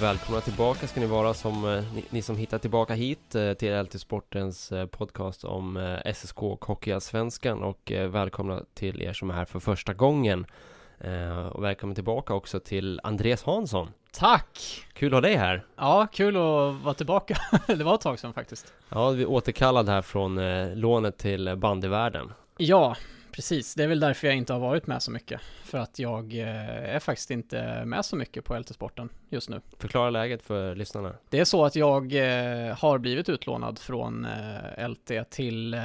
[0.00, 3.82] Välkomna tillbaka ska ni vara som eh, ni, ni som hittar tillbaka hit eh, till
[3.82, 9.44] LT Sportens eh, podcast om SSK och Hockeyallsvenskan och välkomna till er som är här
[9.44, 10.46] för första gången.
[11.52, 13.88] Och välkommen tillbaka också till Andreas Hansson.
[14.12, 14.84] Tack!
[14.92, 15.64] Kul att ha dig här.
[15.76, 17.38] Ja, kul att vara tillbaka.
[17.66, 18.72] det var ett tag sedan faktiskt.
[18.88, 20.40] Ja, vi är återkallad här från
[20.74, 22.32] lånet till bandyvärlden.
[22.56, 22.96] Ja,
[23.38, 23.74] precis.
[23.74, 25.40] Det är väl därför jag inte har varit med så mycket.
[25.64, 29.60] För att jag eh, är faktiskt inte med så mycket på LT-sporten just nu.
[29.78, 31.14] Förklara läget för lyssnarna.
[31.28, 35.76] Det är så att jag eh, har blivit utlånad från eh, LT till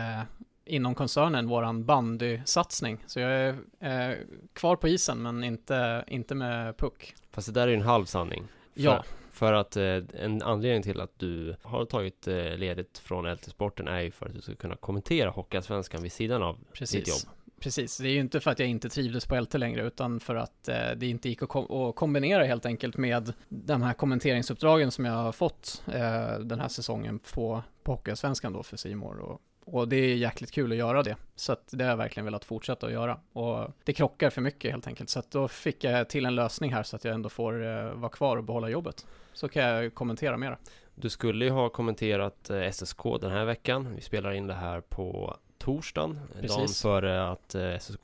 [0.66, 3.04] inom koncernen, våran bandysatsning.
[3.08, 4.18] Så jag är eh,
[4.54, 7.16] kvar på isen, men inte, inte med puck.
[7.32, 8.44] Fast det där är ju en halv sanning.
[8.74, 13.88] Ja, För att eh, en anledning till att du har tagit eh, ledigt från LT-sporten
[13.88, 17.08] är ju för att du ska kunna kommentera Hockeyallsvenskan vid sidan av ditt precis.
[17.08, 17.34] jobb.
[17.64, 20.36] Precis, det är ju inte för att jag inte trivdes på LT längre, utan för
[20.36, 24.92] att eh, det inte gick att, kom- att kombinera helt enkelt med de här kommenteringsuppdragen
[24.92, 29.42] som jag har fått eh, den här säsongen på, på Hockeyallsvenskan då för Simor och,
[29.66, 31.16] och det är jäkligt kul att göra det.
[31.36, 33.20] Så att det har jag verkligen velat fortsätta att göra.
[33.34, 35.10] Och det krockar för mycket helt enkelt.
[35.10, 37.94] Så att då fick jag till en lösning här så att jag ändå får eh,
[37.94, 39.08] vara kvar och behålla jobbet.
[39.34, 40.58] Så kan jag kommentera mera.
[40.96, 43.96] Du skulle ju ha kommenterat eh, SSK den här veckan.
[43.96, 46.82] Vi spelar in det här på torsdagen, dagen Precis.
[46.82, 48.00] före att eh, SSK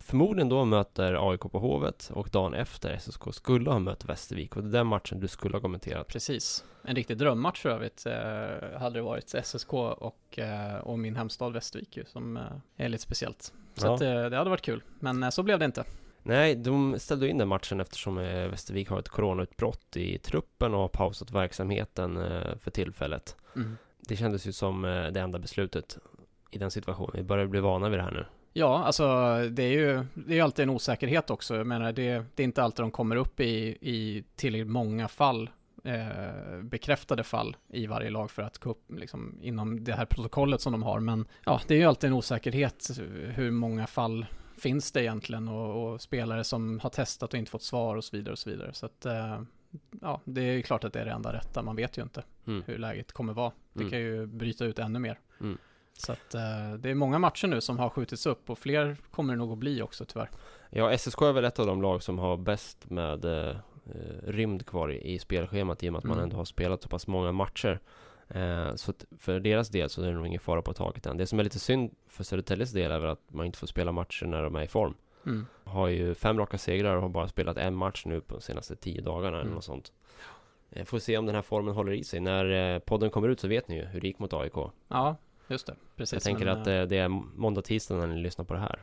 [0.00, 4.62] förmodligen då möter AIK på Hovet och dagen efter SSK skulle ha mött Västervik och
[4.62, 6.08] det är den matchen du skulle ha kommenterat.
[6.08, 6.64] Precis.
[6.84, 11.52] En riktig drömmatch för övrigt eh, hade det varit SSK och, eh, och min hemstad
[11.52, 12.38] Västervik ju, som
[12.76, 13.52] är lite speciellt.
[13.74, 13.94] Så Ja.
[13.94, 15.84] att, det hade varit kul, men så blev det inte.
[16.22, 20.88] Nej, de ställde in den matchen eftersom Västervik har ett coronautbrott i truppen och har
[20.88, 22.14] pausat verksamheten
[22.60, 23.36] för tillfället.
[24.08, 25.98] Det kändes ju som det enda beslutet
[26.50, 27.10] i den situationen.
[27.14, 28.26] Vi börjar bli vana vid det här nu.
[28.52, 29.04] Ja, alltså
[29.50, 31.56] det är ju det är alltid en osäkerhet också.
[31.56, 35.50] Jag menar, det, det är inte alltid de kommer upp i, i tillräckligt många fall,
[35.84, 40.60] eh, bekräftade fall i varje lag för att gå upp liksom, inom det här protokollet
[40.60, 41.00] som de har.
[41.00, 42.90] Men ja, det är ju alltid en osäkerhet
[43.34, 44.26] hur många fall
[44.58, 48.16] finns det egentligen och, och spelare som har testat och inte fått svar och så
[48.16, 48.72] vidare och så vidare.
[48.72, 49.42] Så att eh,
[50.00, 51.62] ja, det är ju klart att det är det enda rätta.
[51.62, 52.62] Man vet ju inte Mm.
[52.66, 53.52] hur läget kommer vara.
[53.72, 53.90] Det Mm.
[53.90, 55.18] kan ju bryta ut ännu mer.
[55.40, 55.58] Mm.
[55.92, 59.32] Så att eh, det är många matcher nu som har skjutits upp och fler kommer
[59.32, 60.30] det nog att bli också tyvärr.
[60.70, 63.56] Ja, SSK är väl ett av de lag som har bäst med eh, eh,
[64.26, 66.24] rymd kvar i, i spelschemat i och med att man Mm.
[66.24, 67.80] ändå har spelat så pass många matcher.
[68.28, 71.16] Eh, så för deras del så är det nog ingen fara på taket än.
[71.16, 73.92] Det som är lite synd för Södertäljes del är väl att man inte får spela
[73.92, 74.94] matcher när de är i form.
[75.26, 75.46] Mm.
[75.64, 78.76] Har ju fem raka segrar och har bara spelat en match nu på de senaste
[78.76, 79.54] tio dagarna eller Mm.
[79.54, 79.92] något sånt.
[80.70, 82.20] Eh, Får se om den här formen håller i sig.
[82.20, 84.54] När eh, podden kommer ut så vet ni ju hur det gick mot AIK.
[84.88, 85.16] Ja,
[85.50, 85.74] just det.
[85.96, 86.12] Precis.
[86.12, 88.60] Jag tänker men, att eh, eh, det är måndag, tisdag när ni lyssnar på det
[88.60, 88.80] här.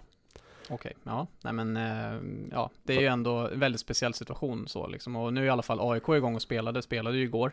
[0.69, 1.27] Okej, ja.
[1.41, 2.19] Nej men, eh,
[2.51, 2.69] ja.
[2.83, 5.15] Det är ju ändå en väldigt speciell situation så liksom.
[5.15, 7.51] Och nu i alla fall AIK igång och spelade, spelade ju igår.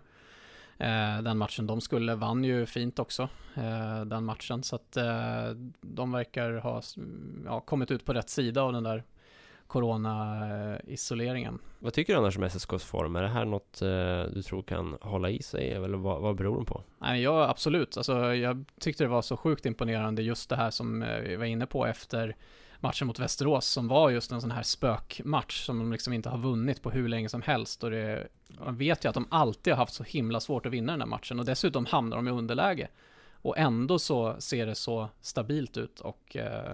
[0.79, 4.63] Eh, den matchen de skulle, vann ju fint också, eh, den matchen.
[4.63, 5.51] Så att eh,
[5.81, 6.83] de verkar ha
[7.45, 9.05] ja, kommit ut på rätt sida av den där
[9.67, 11.59] corona-isoleringen.
[11.79, 13.17] Vad tycker du annars om SSKs form?
[13.17, 15.71] Är det här något eh, du tror kan hålla i sig?
[15.71, 16.83] Eller vad, vad beror den på?
[16.99, 17.97] Nej, ja, absolut.
[17.97, 21.45] Alltså, jag tyckte det var så sjukt imponerande just det här som eh, vi var
[21.45, 22.37] inne på efter
[22.81, 26.39] matchen mot Västerås som var just en sån här spökmatch som de liksom inte har
[26.39, 28.29] vunnit på hur länge som helst och det,
[28.65, 31.09] man vet ju att de alltid har haft så himla svårt att vinna den här
[31.09, 32.89] matchen och dessutom hamnar de i underläge
[33.33, 36.73] och ändå så ser det så stabilt ut och eh,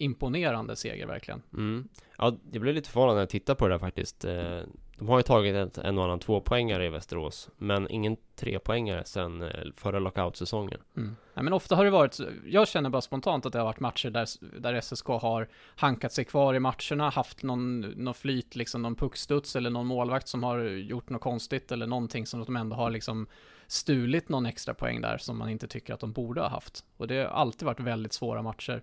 [0.00, 1.42] imponerande seger verkligen.
[1.52, 1.88] Mm.
[2.18, 4.24] Ja, jag blev lite förvånad när jag tittade på det där faktiskt.
[4.24, 4.60] Eh,
[4.98, 9.42] De har ju tagit ett, en och annan tvåpoängare i Västerås, men ingen trepoängare sedan
[9.42, 10.80] eh, förra lockoutsäsongen.
[10.96, 11.16] Mm.
[11.34, 14.10] Nej, men ofta har det varit, jag känner bara spontant att det har varit matcher
[14.10, 14.26] där,
[14.60, 19.56] där SSK har hankat sig kvar i matcherna, haft någon, någon flyt, liksom någon puckstuds
[19.56, 23.26] eller någon målvakt som har gjort något konstigt eller någonting som de ändå har liksom
[23.66, 26.84] stulit någon extra poäng där som man inte tycker att de borde ha haft.
[26.96, 28.82] Och det har alltid varit väldigt svåra matcher.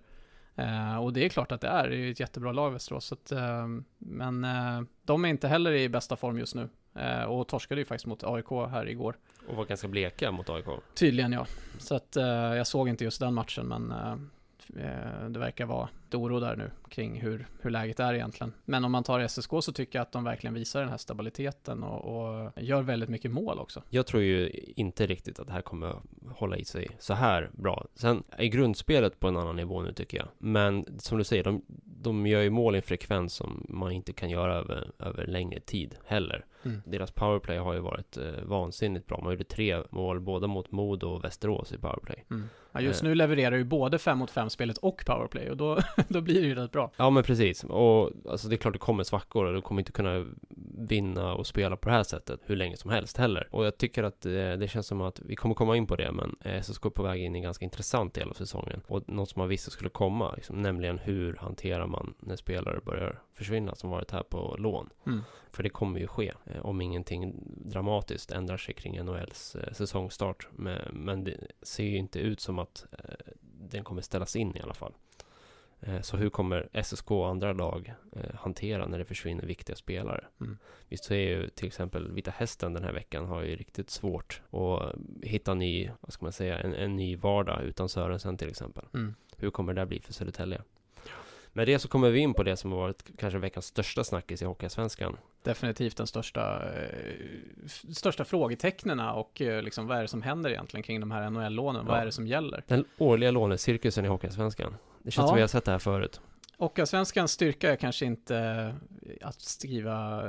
[0.58, 3.04] Eh, och det är klart att det är, det är ett jättebra lag Västerås.
[3.04, 3.66] Så att, eh,
[3.98, 6.68] men eh, de är inte heller i bästa form just nu.
[6.94, 9.16] Eh, och torskade ju faktiskt mot AIK här igår.
[9.48, 10.66] Och var ganska bleka mot AIK.
[10.94, 11.46] Tydligen ja.
[11.78, 14.16] Så att eh, jag såg inte just den matchen men eh
[15.28, 18.52] det verkar vara lite oro där nu kring hur, hur läget är egentligen.
[18.64, 21.82] Men om man tar SSK så tycker jag att de verkligen visar den här stabiliteten
[21.82, 23.82] och, och gör väldigt mycket mål också.
[23.90, 25.96] Jag tror ju inte riktigt att det här kommer
[26.30, 27.86] hålla i sig så här bra.
[27.94, 30.28] Sen är grundspelet på en annan nivå nu tycker jag.
[30.38, 34.12] Men som du säger, de, de gör ju mål i en frekvens som man inte
[34.12, 36.44] kan göra över, över längre tid heller.
[36.62, 36.82] Mm.
[36.86, 39.20] Deras powerplay har ju varit eh, vansinnigt bra.
[39.22, 42.24] Man gjorde tre mål både mot Mod och Västerås i powerplay.
[42.30, 42.48] Mm.
[42.72, 43.08] Ja, just eh.
[43.08, 45.78] nu levererar ju både 5 mot 5 spelet och powerplay och då,
[46.08, 46.90] då blir det ju rätt bra.
[46.96, 47.64] Ja men precis.
[47.64, 50.26] Och alltså det är klart det kommer svackor och du kommer inte kunna
[50.78, 53.48] vinna och spela på det här sättet hur länge som helst heller.
[53.50, 56.12] Och jag tycker att eh, det känns som att vi kommer komma in på det
[56.12, 58.80] men eh, SSK är på väg in i en ganska intressant del av säsongen.
[58.86, 63.22] Och något som man visste skulle komma, liksom, nämligen hur hanterar man när spelare börjar
[63.34, 64.90] försvinna som varit här på lån.
[65.06, 65.20] Mm.
[65.50, 70.48] För det kommer ju ske eh, om ingenting dramatiskt ändrar sig kring NHLs eh, säsongstart.
[70.50, 74.60] Men, men det ser ju inte ut som att eh, den kommer ställas in i
[74.60, 74.94] alla fall.
[75.80, 80.24] Eh, så hur kommer SSK och andra lag eh, hantera när det försvinner viktiga spelare?
[80.40, 80.58] Mm.
[81.00, 84.94] Så är ju till exempel Vita Hästen den här veckan har ju riktigt svårt att
[85.22, 88.84] hitta ny, vad ska man säga, en, en ny vardag utan Sörensen till exempel.
[88.94, 89.14] Mm.
[89.36, 90.62] Hur kommer det bli för Södertälje?
[91.52, 94.42] Med det så kommer vi in på det som har varit kanske veckans största snackis
[94.42, 95.16] i Hockeyallsvenskan.
[95.42, 100.82] Definitivt den största, eh, största frågetecknena och eh, liksom vad är det som händer egentligen
[100.82, 101.82] kring de här NHL-lånen?
[101.86, 101.92] Ja.
[101.92, 102.62] Vad är det som gäller?
[102.66, 104.74] Den årliga lånecirkusen i Hockeyallsvenskan.
[105.02, 105.26] Det känns ja.
[105.26, 106.20] som vi har sett det här förut.
[106.58, 108.74] Och svenskans styrka är kanske inte
[109.20, 110.22] att skriva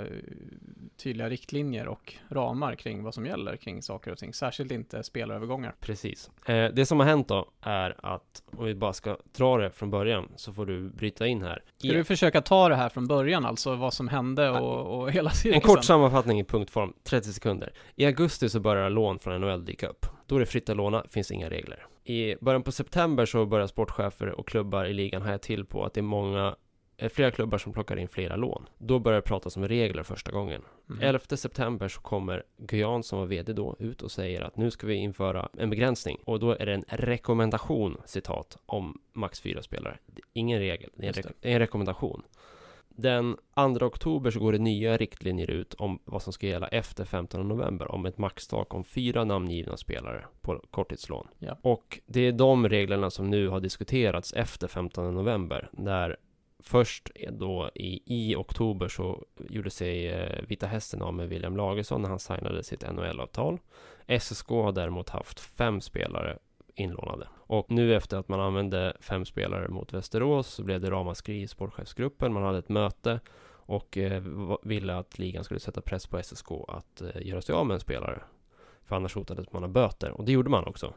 [0.98, 4.34] tydliga riktlinjer och ramar kring vad som gäller kring saker och ting.
[4.34, 5.76] Särskilt inte spelarövergångar.
[5.80, 6.32] Precis.
[6.46, 9.90] Eh, det som har hänt då är att, om vi bara ska dra det från
[9.90, 11.64] början, så får du bryta in här.
[11.78, 15.30] Ska du försöka ta det här från början, alltså vad som hände och, och hela
[15.30, 15.54] cirkusen?
[15.54, 17.74] En kort sammanfattning i punktform, 30 sekunder.
[17.96, 20.06] I augusti så börjar lån från NHL dyka upp.
[20.26, 21.86] Då är det fritt att låna, finns inga regler.
[22.10, 25.94] I början på september så börjar sportchefer och klubbar i ligan haja till på att
[25.94, 26.56] det är många
[26.98, 28.66] eh, flera klubbar som plockar in flera lån.
[28.78, 30.62] Då börjar det pratas om regler första gången.
[30.90, 31.04] Mm.
[31.04, 34.88] 11 september så kommer Guyan som var VD då ut och säger att nu ska
[34.88, 39.98] vi införa en begränsning och då är det en rekommendation citat om max fyra spelare.
[40.34, 42.22] Ingen regel, det är en, re en rekommendation.
[43.02, 47.06] Den 2 oktober så går det nya riktlinjer ut om vad som ska gälla efter
[47.06, 51.28] 15 november om ett maxtak om fyra namngivna spelare på korttidslån.
[51.40, 51.58] Ja.
[51.62, 56.18] Och det är de reglerna som nu har diskuterats efter 15 november där
[56.64, 62.02] Först då i, i oktober så gjorde sig eh, Vita Hästen av med William Lagesson
[62.02, 63.60] när han signade sitt NHL-avtal.
[64.20, 66.38] SSK har däremot haft fem spelare
[66.76, 67.28] inlånade.
[67.38, 71.48] Och nu efter att man använde fem spelare mot Västerås så blev det ramaskri i
[71.48, 72.34] sportchefsgruppen.
[72.34, 73.20] Man hade ett möte
[73.52, 74.24] och eh,
[74.64, 77.80] ville att ligan skulle sätta press på SSK att eh, göra sig av med en
[77.80, 78.22] spelare.
[78.86, 80.12] För annars hotades man av böter.
[80.12, 80.94] Och det gjorde man också.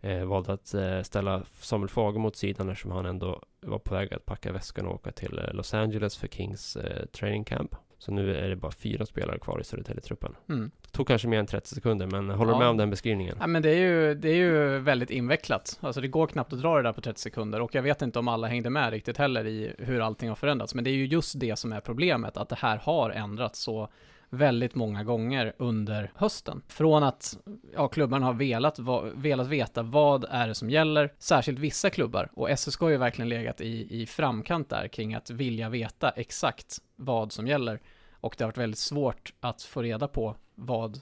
[0.00, 4.14] Eh, valde att eh, ställa Samuel Fager mot sidan eftersom han ändå var på väg
[4.14, 7.74] att packa väskan och åka till eh, Los Angeles för Kings eh, training camp.
[8.02, 10.34] Så nu är det bara fyra spelare kvar i Södertälje-truppen.
[10.48, 10.70] Mm.
[10.90, 12.56] Tog kanske mer än 30 sekunder, men håller ja.
[12.56, 13.36] du med om den beskrivningen?
[13.40, 15.78] Ja, men det är, ju, det är ju väldigt invecklat.
[15.80, 18.18] Alltså det går knappt att dra det där på 30 sekunder och jag vet inte
[18.18, 20.74] om alla hängde med riktigt heller i hur allting har förändrats.
[20.74, 23.88] Men det är ju just det som är problemet, att det här har ändrats så
[24.32, 26.62] väldigt många gånger under hösten.
[26.68, 27.38] Från att
[27.74, 32.30] ja, klubbarna har velat, va, velat veta vad är det som gäller, särskilt vissa klubbar.
[32.34, 36.78] Och SSK har ju verkligen legat i, i framkant där kring att vilja veta exakt
[36.96, 37.80] vad som gäller.
[38.22, 41.00] Och det har varit väldigt svårt att få reda på vad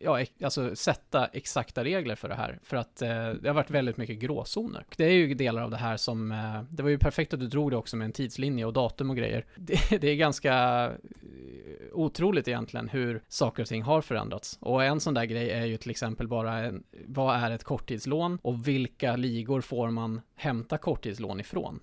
[0.00, 2.58] ja, alltså sätta exakta regler för det här.
[2.62, 4.84] För att eh, det har varit väldigt mycket gråzoner.
[4.96, 7.46] Det är ju delar av det här som, eh, det var ju perfekt att du
[7.46, 9.46] drog det också med en tidslinje och datum och grejer.
[9.56, 14.58] Det, det är ganska eh, otroligt egentligen hur saker och ting har förändrats.
[14.60, 18.38] Och en sån där grej är ju till exempel bara en, vad är ett korttidslån
[18.42, 21.80] och vilka ligor får man hämta korttidslån ifrån?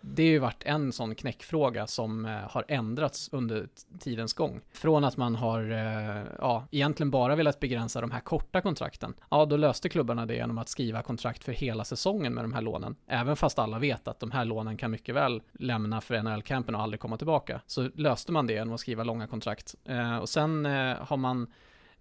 [0.00, 4.60] Det har ju varit en sån knäckfråga som eh, har ändrats under tidens gång.
[4.72, 9.14] Från att man har, eh, ja, egentligen bara velat begränsa de här korta kontrakten.
[9.30, 12.62] Ja, då löste klubbarna det genom att skriva kontrakt för hela säsongen med de här
[12.62, 12.96] lånen.
[13.06, 16.80] Även fast alla vet att de här lånen kan mycket väl lämna för NHL-campen och
[16.80, 17.60] aldrig komma tillbaka.
[17.66, 19.74] Så löste man det genom att skriva långa kontrakt.
[19.84, 20.64] Eh, och sen
[21.00, 21.52] har man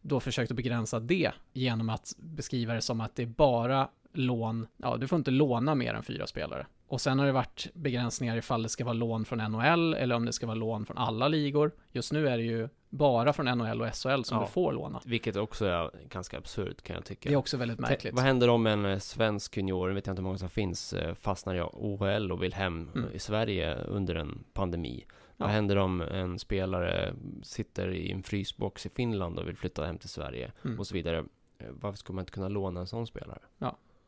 [0.01, 4.67] då försökt att begränsa det genom att beskriva det som att det är bara lån,
[4.77, 6.65] ja du får inte låna mer än fyra spelare.
[6.87, 10.25] Och sen har det varit begränsningar ifall det ska vara lån från NHL eller om
[10.25, 11.71] det ska vara lån från alla ligor.
[11.91, 15.01] Just nu är det ju bara från NHL och SHL som ja, du får låna.
[15.05, 17.29] Vilket också är ganska absurt kan jag tycka.
[17.29, 18.13] Det är också väldigt märkligt.
[18.13, 21.15] vad händer om en eh, svensk junior, vet jag inte hur många som finns, eh,
[21.15, 23.09] fastnar i OHL och vill hem mm.
[23.13, 25.05] i Sverige under en pandemi?
[25.37, 27.13] Vad händer om en spelare
[27.43, 30.79] sitter i en frysbox i Finland och vill flytta hem till Sverige Mm.
[30.79, 31.17] och så vidare?
[31.57, 33.39] Eh, Varför skulle man inte kunna låna en sån spelare?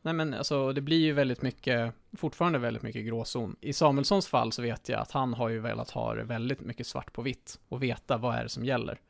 [0.02, 3.56] Nej men alltså det blir ju väldigt mycket, fortfarande väldigt mycket gråzon.
[3.60, 6.86] I Samuelssons fall så vet jag att han har ju velat ha det väldigt mycket
[6.86, 9.00] svart på vitt och veta vad är det som gäller.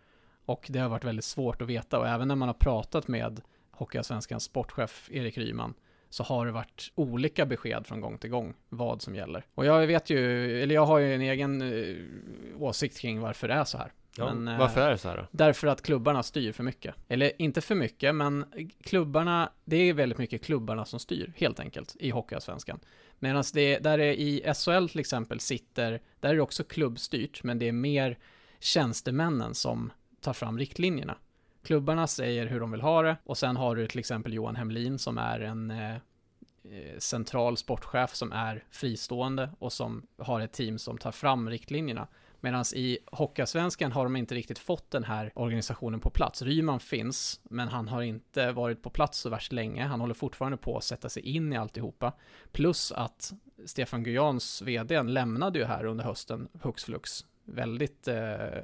[0.44, 3.40] Och det har varit väldigt svårt att veta och även när man har pratat med
[3.70, 5.74] Hockeyallsvenskans sportchef Erik Ryman
[6.10, 9.46] så har det varit olika besked från gång till gång vad som gäller.
[9.54, 13.54] Och jag vet ju, eller jag har ju en egen eh, åsikt kring varför det
[13.54, 13.92] är så här.
[14.16, 15.26] Ja, Men, eh, varför är det så här då?
[15.30, 16.94] Därför att klubbarna styr för mycket.
[17.08, 18.44] Eller inte för mycket, men
[18.82, 22.80] klubbarna, det är väldigt mycket klubbarna som styr, helt enkelt, i Hockeyallsvenskan.
[23.18, 27.58] Medan det, där det i SHL till exempel sitter, där är det också klubbstyrt, men
[27.58, 28.18] det är mer
[28.58, 31.16] tjänstemännen som tar fram riktlinjerna.
[31.62, 34.98] Klubbarna säger hur de vill ha det, och sen har du till exempel Johan Hemlin
[34.98, 40.78] som är en eh, eh, central sportchef som är fristående och som har ett team
[40.78, 42.08] som tar fram riktlinjerna.
[42.40, 46.42] Medan i Hockeyallsvenskan har de inte riktigt fått den här organisationen på plats.
[46.42, 49.84] Ryman finns, men han har inte varit på plats så värst länge.
[49.84, 52.12] Han håller fortfarande på att sätta sig in i alltihopa.
[52.52, 53.32] Plus att
[53.64, 57.24] Stefan Gujans vd lämnade ju här under hösten hux flux.
[57.44, 58.16] Väldigt eh,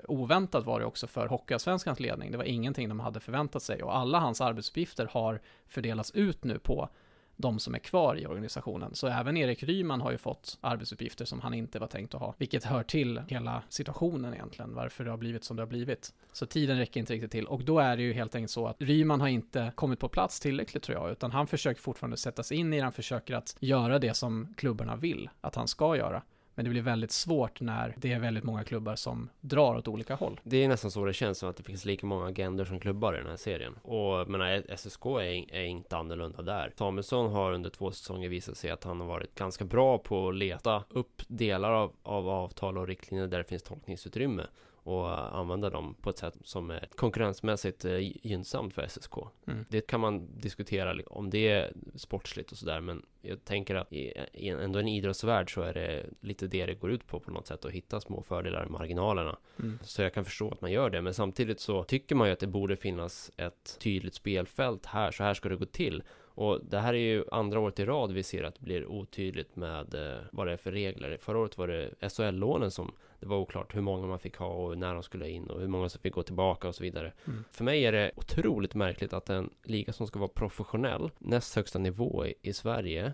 [0.09, 2.33] oväntat var det också för Hockeyallsvenskans ledning.
[2.33, 6.59] Det var ingenting de hade förväntat sig och alla hans arbetsuppgifter har fördelats ut nu
[6.59, 6.88] på
[7.37, 8.95] de som är kvar i organisationen.
[8.95, 12.35] Så även Erik Ryman har ju fått arbetsuppgifter som han inte var tänkt att ha,
[12.38, 16.14] vilket hör till hela situationen egentligen, varför det har blivit som det har blivit.
[16.33, 18.76] Så tiden räcker inte riktigt till och då är det ju helt enkelt så att
[18.83, 22.56] Ryman har inte kommit på plats tillräckligt tror jag, utan han försöker fortfarande sätta sig
[22.56, 26.23] in i det, han försöker att göra det som klubbarna vill att han ska göra.
[26.57, 30.15] Men det blir väldigt svårt när det är väldigt många klubbar som drar åt olika
[30.15, 30.41] håll.
[30.43, 33.15] Det är nästan så det känns som att det finns lika många agendor som klubbar
[33.15, 33.75] i den här serien.
[33.83, 36.73] Och menar, SSK är, är inte annorlunda där.
[36.79, 40.35] Samuelsson har under två säsonger visat sig att han har varit ganska bra på att
[40.35, 44.43] leta upp delar av, av avtal och riktlinjer där det finns tolkningsutrymme
[44.87, 49.12] och använda dem på ett sätt som är konkurrensmässigt eh, gynnsamt för SSK.
[49.47, 49.64] Mm.
[49.69, 54.12] Det kan man diskutera om det är sportsligt och sådär men jag tänker att i,
[54.33, 57.64] ändå en idrottsvärld så är det lite det det går ut på på något sätt
[57.64, 59.37] att hitta små fördelar i marginalerna.
[59.59, 59.78] Mm.
[59.83, 62.40] Så jag kan förstå att man gör det men samtidigt så tycker man ju att
[62.40, 66.02] det borde finnas ett tydligt spelfält här, så här ska det gå till.
[66.37, 69.57] Och det här är ju andra året i rad vi ser att det blir otydligt
[69.57, 71.16] med eh, vad det är för regler.
[71.21, 74.79] Förra året var det SHL-lånen som det var oklart hur många man fick ha och
[74.79, 77.13] när de skulle in och hur många som fick gå tillbaka och så vidare.
[77.27, 77.45] Mm.
[77.51, 81.79] För mig är det otroligt märkligt att en liga som ska vara professionell, näst högsta
[81.79, 83.13] nivå i, i Sverige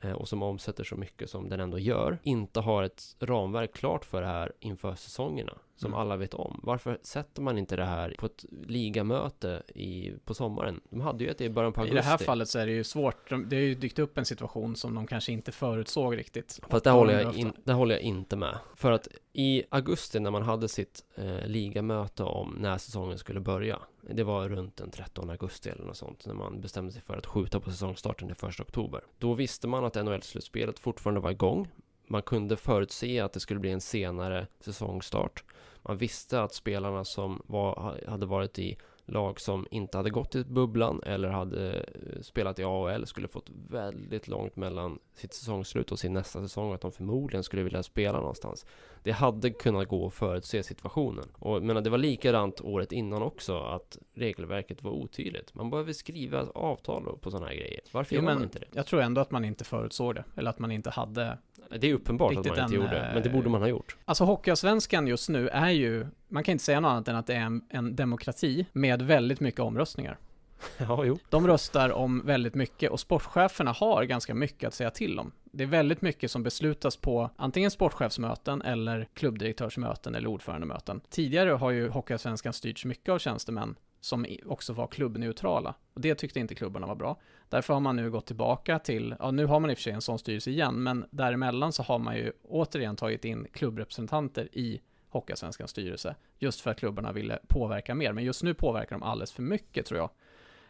[0.00, 4.04] eh, och som omsätter så mycket som den ändå gör, inte har ett ramverk klart
[4.04, 6.00] för det här inför säsongerna som Mm.
[6.00, 6.60] alla vet om.
[6.62, 10.80] Varför sätter man inte det här på ett ligamöte i, på sommaren?
[10.90, 11.96] De hade ju ett i början på I augusti.
[11.96, 14.24] det här fallet så är det ju svårt, De- det har ju dykt upp en
[14.24, 16.60] situation som de kanske inte förutsåg riktigt.
[16.68, 18.58] Fast det håller, jag in, det håller jag inte med.
[18.76, 23.78] För att i augusti när man hade sitt eh, ligamöte om när säsongen skulle börja.
[24.10, 26.26] Det var runt den 13 augusti eller något sånt.
[26.26, 29.00] När man bestämde sig för att skjuta på säsongstarten till 1 oktober.
[29.18, 31.68] Då visste man att NHL-slutspelet fortfarande var igång.
[32.06, 35.44] Man kunde förutse att det skulle bli en senare säsongstart.
[35.82, 40.44] Man visste att spelarna som var, hade varit i lag som inte hade gått i
[40.44, 45.98] bubblan eller hade eh, spelat i AHL skulle fått väldigt långt mellan sitt säsongslut och
[45.98, 48.66] sin nästa säsong och att de förmodligen skulle vilja spela någonstans.
[49.02, 51.28] Det hade kunnat gå att förutse situationen.
[51.34, 55.54] Och menar, det var likadant året innan också att regelverket var otydligt.
[55.54, 57.80] Man behöver skriva avtal på sådana här grejer.
[57.92, 58.66] Varför Jo, gör man men inte det?
[58.72, 61.38] jag tror ändå att man inte förutsåg det, eller att man inte hade
[61.70, 63.96] Det är uppenbart att man inte en, gjorde, men det eh, borde man ha gjort.
[64.04, 67.34] Alltså Hockeyallsvenskan just nu är ju, man kan inte säga något annat än att det
[67.34, 70.18] är en, en demokrati med väldigt mycket omröstningar.
[70.78, 71.18] Ja, jo.
[71.30, 75.32] De röstar om väldigt mycket och sportcheferna har ganska mycket att säga till om.
[75.44, 81.00] Det är väldigt mycket som beslutas på antingen sportchefsmöten eller klubbdirektörsmöten eller ordförandemöten.
[81.10, 85.74] Tidigare har ju Hockeyallsvenskan styrts mycket av tjänstemän som också var klubbneutrala.
[85.94, 87.20] Och det tyckte inte klubbarna var bra.
[87.48, 89.92] Därför har man nu gått tillbaka till, ja nu har man i och för sig
[89.92, 94.80] en sån styrelse igen, men däremellan så har man ju återigen tagit in klubbrepresentanter i
[95.08, 96.14] Hockeyallsvenskans styrelse.
[96.38, 99.86] Just för att klubbarna ville påverka mer, men just nu påverkar de alldeles för mycket
[99.86, 100.10] tror jag.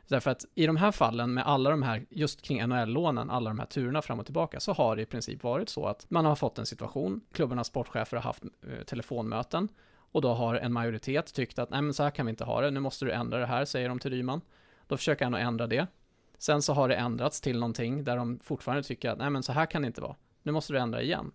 [0.09, 3.59] Därför att i de här fallen med alla de här, just kring NHL-lånen, alla de
[3.59, 6.37] här turerna fram och tillbaka, så har det i princip varit så att man har
[6.37, 9.69] fått en situation, klubbarnas sportchefer har haft eh, telefonmöten,
[10.15, 12.61] och då har en majoritet tyckt att nej men så här kan vi inte ha
[12.61, 14.41] det, nu måste du ändra det här, säger de till Ryman.
[14.87, 15.87] Då försöker han att ändra det.
[16.39, 19.53] Sen så har det ändrats till någonting där de fortfarande tycker att nej men så
[19.53, 21.33] här kan det inte vara, nu måste du ändra igen.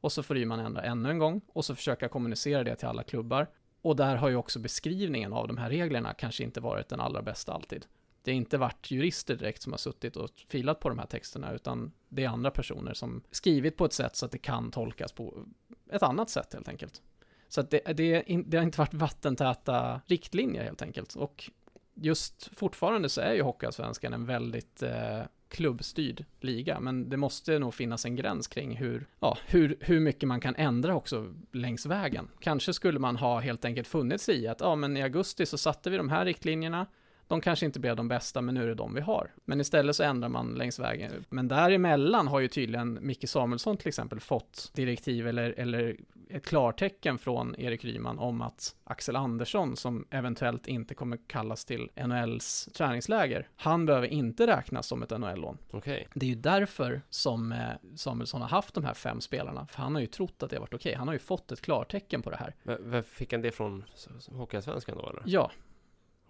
[0.00, 3.02] Och så får Ryman ändra ännu en gång, och så försöka kommunicera det till alla
[3.02, 3.46] klubbar.
[3.82, 7.22] Och där har ju också beskrivningen av de här reglerna kanske inte varit den allra
[7.22, 7.86] bästa alltid.
[8.22, 11.52] Det har inte varit jurister direkt som har suttit och filat på de här texterna,
[11.52, 15.12] utan det är andra personer som skrivit på ett sätt så att det kan tolkas
[15.12, 15.44] på
[15.90, 17.02] ett annat sätt helt enkelt.
[17.50, 21.14] Så att det, det, det har inte varit vattentäta riktlinjer helt enkelt.
[21.14, 21.50] Och
[21.94, 27.74] just fortfarande så är ju Hockeyallsvenskan en väldigt eh, klubbstyrd liga, men det måste nog
[27.74, 32.28] finnas en gräns kring hur, ja, hur, hur mycket man kan ändra också längs vägen.
[32.40, 35.90] Kanske skulle man ha helt enkelt funnits i att, ja men i augusti så satte
[35.90, 36.86] vi de här riktlinjerna,
[37.26, 39.32] de kanske inte blev de bästa, men nu är det de vi har.
[39.44, 41.24] Men istället så ändrar man längs vägen.
[41.28, 45.96] Men däremellan har ju tydligen Micke Samuelsson till exempel fått direktiv eller, eller
[46.32, 51.90] ett klartecken från Erik Ryman om att Axel Andersson, som eventuellt inte kommer kallas till
[52.06, 55.58] NHLs träningsläger, han behöver inte räknas som ett NHL-lån.
[55.70, 56.08] Okej.
[56.14, 57.58] Det är ju därför som eh,
[57.96, 60.60] Samuelsson har haft de här fem spelarna, för han har ju trott att det har
[60.60, 60.94] varit okej.
[60.94, 62.54] Han har ju fått ett klartecken på det här.
[62.64, 62.78] Okay.
[62.78, 63.84] Men Fick han det från
[64.30, 65.22] Hockeyallsvenskan då eller?
[65.26, 65.50] Ja,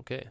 [0.00, 0.30] Okej.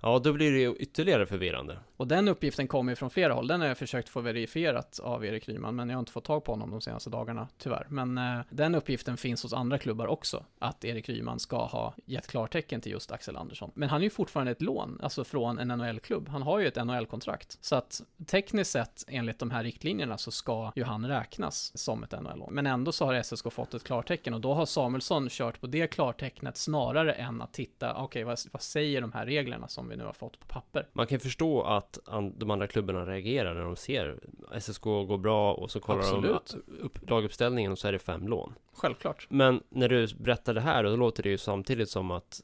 [0.00, 1.78] Ja, då blir det ju ytterligare förvirrande.
[1.96, 3.46] Och den uppgiften kommer ju från flera håll.
[3.46, 6.44] Den har jag försökt få verifierat av Erik Ryman, men jag har inte fått tag
[6.44, 7.86] på honom de senaste dagarna, tyvärr.
[7.88, 12.26] Men eh, den uppgiften finns hos andra klubbar också, att Erik Ryman ska ha gett
[12.26, 13.70] klartecken till just Axel Andersson.
[13.74, 16.28] Men han är ju fortfarande ett lån, alltså från en NHL-klubb.
[16.28, 17.58] Han har ju ett NHL-kontrakt.
[17.60, 22.12] Så att tekniskt sett, enligt de här riktlinjerna, så ska ju han räknas som ett
[22.12, 22.54] NHL-lån.
[22.54, 25.86] Men ändå så har SSK fått ett klartecken och då har Samuelsson kört på det
[25.86, 30.04] klartecknet snarare än att titta, okej, vad, vad säger de här reglerna som vi nu
[30.04, 30.88] har fått på papper?
[30.92, 31.98] Man kan förstå att
[32.36, 34.18] de andra klubbarna reagerar när de ser
[34.60, 36.56] SSK gå bra och så kollar Absolut.
[36.66, 38.54] de upp laguppställningen och så är det fem lån.
[38.78, 39.26] Självklart.
[39.28, 42.42] Men när du berättar det här, då låter det ju samtidigt som att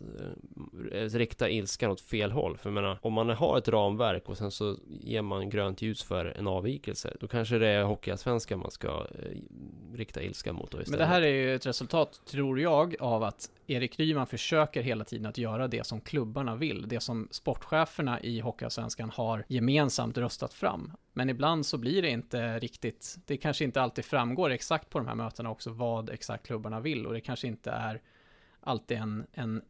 [0.93, 2.57] eh, rikta ilskan åt fel håll.
[2.57, 6.03] För jag menar, om man har ett ramverk och sen så ger man grönt ljus
[6.03, 9.39] för en avvikelse, då kanske det är Hockeyallsvenskan man ska eh,
[9.95, 10.91] rikta ilskan mot då istället.
[10.91, 15.05] Men det här är ju ett resultat, tror jag, av att Erik Ryman försöker hela
[15.05, 20.55] tiden att göra det som klubbarna vill, det som sportcheferna i Hockeyallsvenskan har gemensamt röstat
[20.55, 20.93] fram.
[21.17, 25.09] Men ibland så blir det inte riktigt, det kanske inte alltid framgår exakt på de
[25.09, 28.01] här mötena också vad exakt klubbarna vill och det kanske inte är
[28.61, 29.63] alltid en, en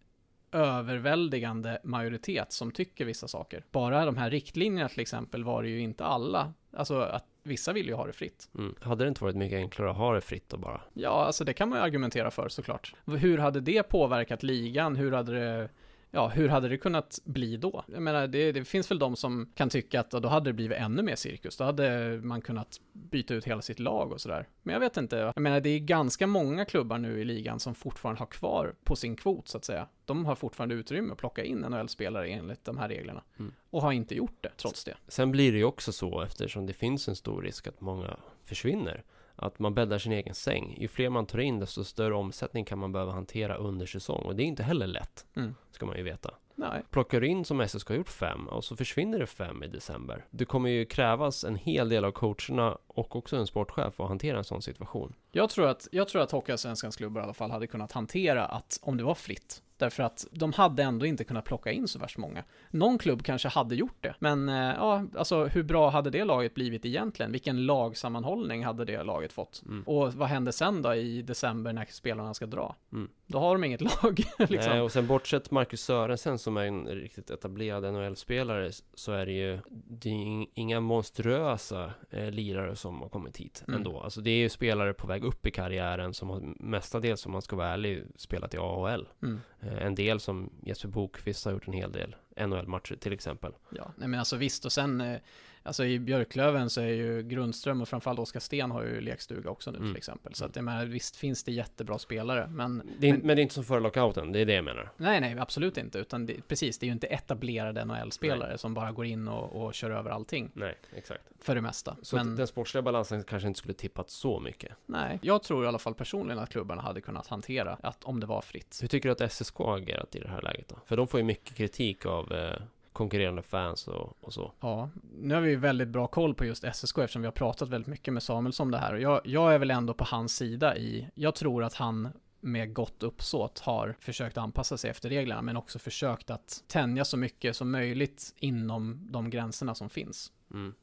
[0.53, 3.65] överväldigande majoritet som tycker vissa saker.
[3.71, 7.87] Bara de här riktlinjerna till exempel var det ju inte alla, alltså att vissa vill
[7.87, 8.51] ju ha det fritt.
[8.59, 8.75] Mm.
[8.81, 10.81] Hade det inte varit mycket enklare att ha det fritt och bara?
[10.95, 12.95] Ja, alltså det kan man ju argumentera för såklart.
[13.07, 14.97] Hur hade det påverkat ligan?
[14.97, 15.69] Hur hade det,
[16.15, 17.85] ja, hur hade det kunnat bli då?
[17.93, 20.79] Jag menar, det, det finns väl de som kan tycka att då hade det blivit
[20.79, 21.57] ännu mer cirkus.
[21.57, 24.49] Då hade man kunnat byta ut hela sitt lag och sådär.
[24.63, 25.17] Men jag vet inte.
[25.17, 28.97] Jag menar, det är ganska många klubbar nu i ligan som fortfarande har kvar på
[28.97, 29.89] sin kvot, så att säga.
[30.05, 33.23] De har fortfarande utrymme att plocka in NHL-spelare enligt de här reglerna.
[33.39, 33.53] Mm.
[33.71, 34.97] Och har inte gjort det, trots det.
[35.09, 39.05] Sen blir det ju också så eftersom det finns en stor risk att många försvinner.
[39.37, 40.77] Att man bäddar sin egen säng.
[40.81, 44.23] Ju fler man tar in desto större omsättning kan man behöva hantera under säsong.
[44.25, 45.27] Och det är inte heller lätt.
[45.37, 45.55] Mm.
[45.71, 46.35] Ska man ju veta.
[46.55, 49.67] Nej, Plockar du in som SSK har gjort fem och så försvinner det fem i
[49.67, 50.25] december.
[50.31, 54.39] Det kommer ju krävas en hel del av coacherna och också en sportchef att hantera
[54.39, 55.15] en sån situation.
[55.33, 58.79] Jag tror att, jag tror att Hockeyallsvenskans klubbar i alla fall hade kunnat hantera att,
[58.83, 62.19] om det var fritt, därför att de hade ändå inte kunnat plocka in så värst
[62.19, 62.45] många.
[62.71, 66.55] Någon klubb kanske hade gjort det, men eh, ja, alltså hur bra hade det laget
[66.55, 67.33] blivit egentligen?
[67.33, 69.63] Vilken lagsammanhållning hade det laget fått?
[69.67, 69.83] Mm.
[69.83, 72.77] Och vad händer sen då i december när spelarna ska dra?
[72.93, 73.11] Mm.
[73.27, 74.73] Då har de inget lag, liksom.
[74.73, 79.33] Nej, och sen bortsett Marcus Sörensen som är en riktigt etablerad NHL-spelare så är det
[79.33, 83.77] ju det är ing- inga monstruösa eh, lirare som har kommit hit Mm.
[83.79, 84.01] ändå.
[84.01, 87.43] Alltså det är ju spelare på väg upp i karriären som har mestadels, om man
[87.43, 89.09] ska vara ärlig, spelat i AHL.
[89.23, 89.41] Mm.
[89.61, 93.53] Eh, en del som Jesper Bokvist har gjort en hel del NHL-matcher till exempel.
[93.71, 95.19] Ja, nej men alltså visst och sen, eh,
[95.65, 99.71] alltså i Björklöven så är ju Grundström och framförallt Oskar Sten har ju lekstuga också
[99.71, 99.91] nu Mm.
[99.91, 100.35] till exempel.
[100.35, 103.41] Så att jag menar, visst finns det jättebra spelare, men Det är, Men- men, det
[103.41, 104.91] är inte som före lockouten, det är det jag menar.
[104.97, 105.99] Nej, nej, absolut inte.
[105.99, 109.75] Utan det, precis, det är ju inte etablerade NHL-spelare som bara går in och, och
[109.75, 111.23] kör över allting, Nej, exakt.
[111.41, 111.97] för det mesta.
[112.03, 114.73] Så Men den sportsliga balansen kanske inte skulle tippat så mycket.
[114.87, 118.27] nej, jag tror i alla fall personligen att klubbarna hade kunnat hantera att om det
[118.27, 118.79] var fritt.
[118.83, 120.77] Hur tycker du att SSK har agerat i det här läget då?
[120.87, 122.61] För de får ju mycket kritik av eh,
[122.95, 124.53] konkurrerande fans och, och så.
[124.61, 127.69] Ja, nu har vi ju väldigt bra koll på just SSK eftersom vi har pratat
[127.69, 128.93] väldigt mycket med Samuelsson om det här.
[128.93, 132.09] Och jag, jag är väl ändå på hans sida i, jag tror att han
[132.41, 137.17] med gott uppsåt har försökt anpassa sig efter reglerna men också försökt att tänja så
[137.17, 140.33] mycket som möjligt inom de gränserna som finns.
[140.51, 140.75] Mm.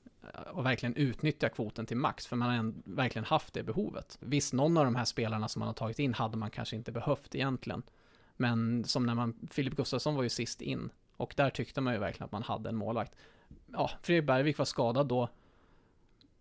[0.53, 4.17] och verkligen utnyttja kvoten till max, för man har en, verkligen haft det behovet.
[4.21, 6.91] Visst, någon av de här spelarna som man har tagit in hade man kanske inte
[6.91, 7.83] behövt egentligen.
[8.37, 10.89] Men som när man, Filip Gustafsson var ju sist in,
[11.21, 13.15] och där tyckte man ju verkligen att man hade en målvakt.
[13.65, 15.29] Ja, Fredrik Bergvik var skadad då.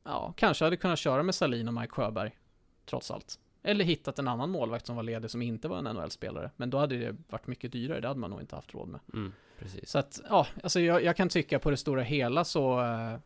[0.05, 2.39] Ja, kanske hade kunnat köra med Salin och Mike Sjöberg,
[2.87, 3.39] trots allt.
[3.63, 6.51] Eller hittat en annan målvakt som var ledig som inte var en NHL-spelare.
[6.57, 9.01] Men då hade det varit mycket dyrare, det hade man nog inte haft råd med.
[9.15, 9.91] Mm, precis.
[9.91, 13.19] Så att, ja, alltså jag, jag kan tycka på det stora hela så, eh,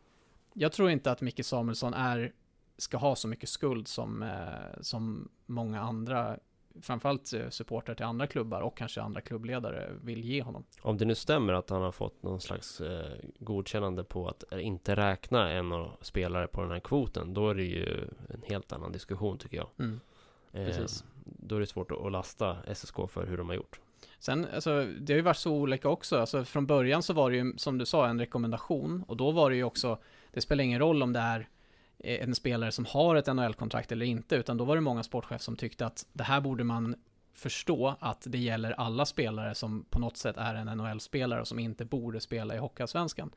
[0.53, 2.33] jag tror inte att Micke Samuelsson är
[2.77, 6.39] ska ha så mycket skuld som, eh, som många andra
[6.81, 10.63] framförallt eh, supportrar till andra klubbar och kanske andra klubbledare vill ge honom.
[10.81, 14.95] Om det nu stämmer att han har fått någon slags eh, godkännande på att inte
[14.95, 18.91] räkna en av spelare på den här kvoten, då är det ju en helt annan
[18.91, 19.67] diskussion tycker jag.
[19.79, 19.99] Mm,
[20.53, 20.85] eh,
[21.23, 23.79] då är det svårt att lasta SSK för hur de har gjort.
[24.19, 26.19] Sen, alltså, det har ju varit så olika också.
[26.19, 29.03] Alltså, från början så var det ju, som du sa, en rekommendation.
[29.07, 29.97] Och då var det ju också,
[30.31, 31.47] det spelar ingen roll om det är
[31.99, 35.43] Eh, en spelare som har ett NHL-kontrakt eller inte, utan då var det många sportchefer
[35.43, 36.95] som tyckte att det här borde man
[37.33, 41.59] förstå att det gäller alla spelare som på något sätt är en NHL-spelare och som
[41.59, 43.31] inte borde spela i Hockeyallsvenskan.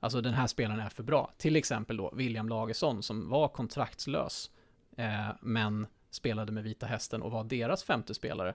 [0.00, 1.30] Alltså den här spelaren är för bra.
[1.36, 4.50] Till exempel då William Lagesson som var kontraktslös,
[4.96, 8.54] eh, men spelade med Vita Hästen och var deras femte spelare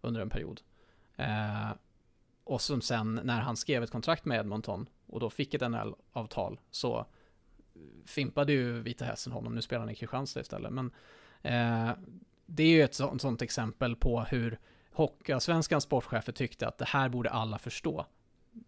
[0.00, 0.60] under en period.
[1.16, 1.70] Eh,
[2.44, 6.60] och som sen när han skrev ett kontrakt med Edmonton och då fick ett NHL-avtal
[6.70, 7.06] så
[8.06, 10.72] fimpade ju Vita Hästen honom, nu spelar han i Kristianstad istället.
[10.72, 10.90] Men
[11.42, 11.96] eh,
[12.46, 14.58] det är ju ett sånt, sånt exempel på hur
[14.92, 18.06] Hockeyallsvenskans sportchefer tyckte att det här borde alla förstå.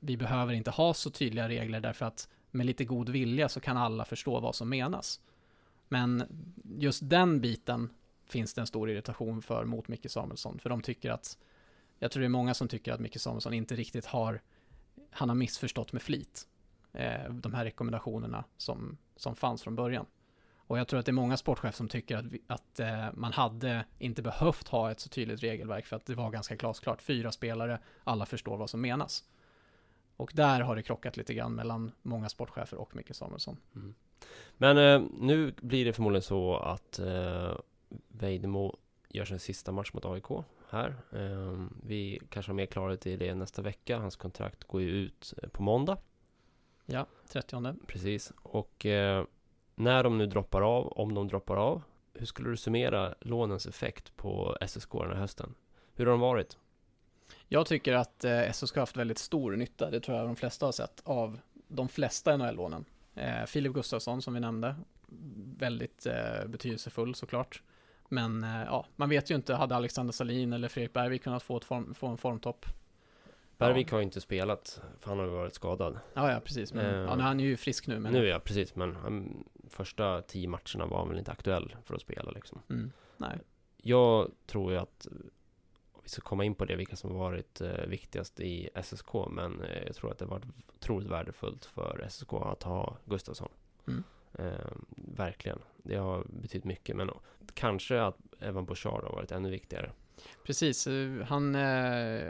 [0.01, 3.77] Vi behöver inte ha så tydliga regler därför att med lite god vilja så kan
[3.77, 5.21] alla förstå vad som menas.
[5.89, 6.25] Men
[6.79, 7.91] just den biten
[8.27, 11.39] finns det en stor irritation för mot Micke Samuelsson, för de tycker att
[11.99, 14.41] jag tror det är många som tycker att Micke Samuelsson inte riktigt har
[15.11, 16.47] han har missförstått med flit
[16.93, 20.07] eh, de här rekommendationerna som, som fanns från början.
[20.57, 23.33] Och jag tror att det är många sportchefer som tycker att, vi, att eh, man
[23.33, 27.03] hade inte behövt ha ett så tydligt regelverk för att det var ganska glasklart.
[27.03, 29.25] Fyra spelare, alla förstår vad som menas.
[30.17, 33.57] Och där har det krockat lite grann mellan många sportchefer och Micke Samuelsson.
[33.75, 33.95] Mm.
[34.57, 37.53] Men eh, nu blir det förmodligen så att eh,
[38.09, 38.77] Vejdemo
[39.09, 40.97] gör sin sista match mot AIK här.
[41.13, 43.99] Eh, vi kanske har mer klarhet i det nästa vecka.
[43.99, 45.97] Hans kontrakt går ju ut eh, på måndag.
[46.93, 47.75] Ja, 30.
[47.87, 48.33] Precis.
[48.43, 49.25] Och eh,
[49.75, 51.83] när de nu droppar av, om de droppar av,
[52.15, 55.55] hur skulle du summera lånens effekt på SSK den här hösten?
[55.95, 56.59] Hur har de varit?
[57.49, 60.67] Jag tycker att eh, SSK har haft väldigt stor nytta, det tror jag de flesta
[60.67, 62.85] har sett, av de flesta NHL-lånen.
[63.15, 64.77] Eh, Filip Gustafsson som vi nämnde,
[65.59, 67.63] väldigt eh, betydelsefull såklart.
[68.09, 71.61] Men eh, ja, man vet ju inte, hade Alexander Salin eller Fredrik Bergvik kunnat få,
[71.61, 72.67] form, få en formtopp
[73.61, 73.95] Bergvik ja.
[73.95, 75.99] har ju inte spelat, för han har ju varit skadad.
[76.15, 76.73] Ja, ja precis.
[76.75, 77.99] Men, uh, ja, nu, han är ju frisk nu.
[77.99, 78.13] Men...
[78.13, 78.75] Nu ja, precis.
[78.75, 82.63] Men han, första tio matcherna var han väl inte aktuell för att spela liksom.
[82.71, 83.39] Mm, nej.
[83.77, 85.07] Jag tror ju att
[86.03, 89.15] vi ska komma in på det, vilka som varit eh, viktigast i SSK.
[89.31, 90.45] Men eh, jag tror att det varit
[90.75, 93.49] otroligt värdefullt för SSK att ha Gustafsson.
[93.87, 94.05] Mm.
[94.33, 95.59] Eh, verkligen.
[95.77, 96.97] Det har betytt mycket.
[96.97, 97.11] Men
[97.55, 99.93] kanske att Evan Bouchard har varit ännu viktigare.
[100.45, 102.23] Precis, eh, han, eh,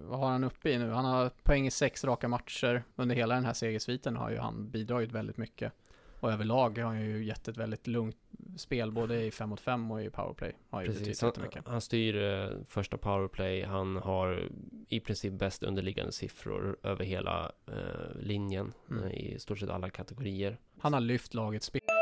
[0.00, 0.90] vad har han uppe i nu?
[0.90, 2.84] Han har poäng i sex raka matcher.
[2.96, 5.72] Under hela den här segersviten har ju han bidragit väldigt mycket.
[6.20, 8.16] Och överlag har han ju gett ett väldigt lugnt
[8.56, 10.52] spel, både i 5 mot 5 och i powerplay.
[10.70, 11.32] Har Precis, han,
[11.66, 14.48] han styr eh, första powerplay, han har
[14.88, 19.04] i princip bäst underliggande siffror över hela eh, linjen mm.
[19.04, 20.58] Eh, i stort sett alla kategorier.
[20.78, 22.01] Han har lyft lagets spel.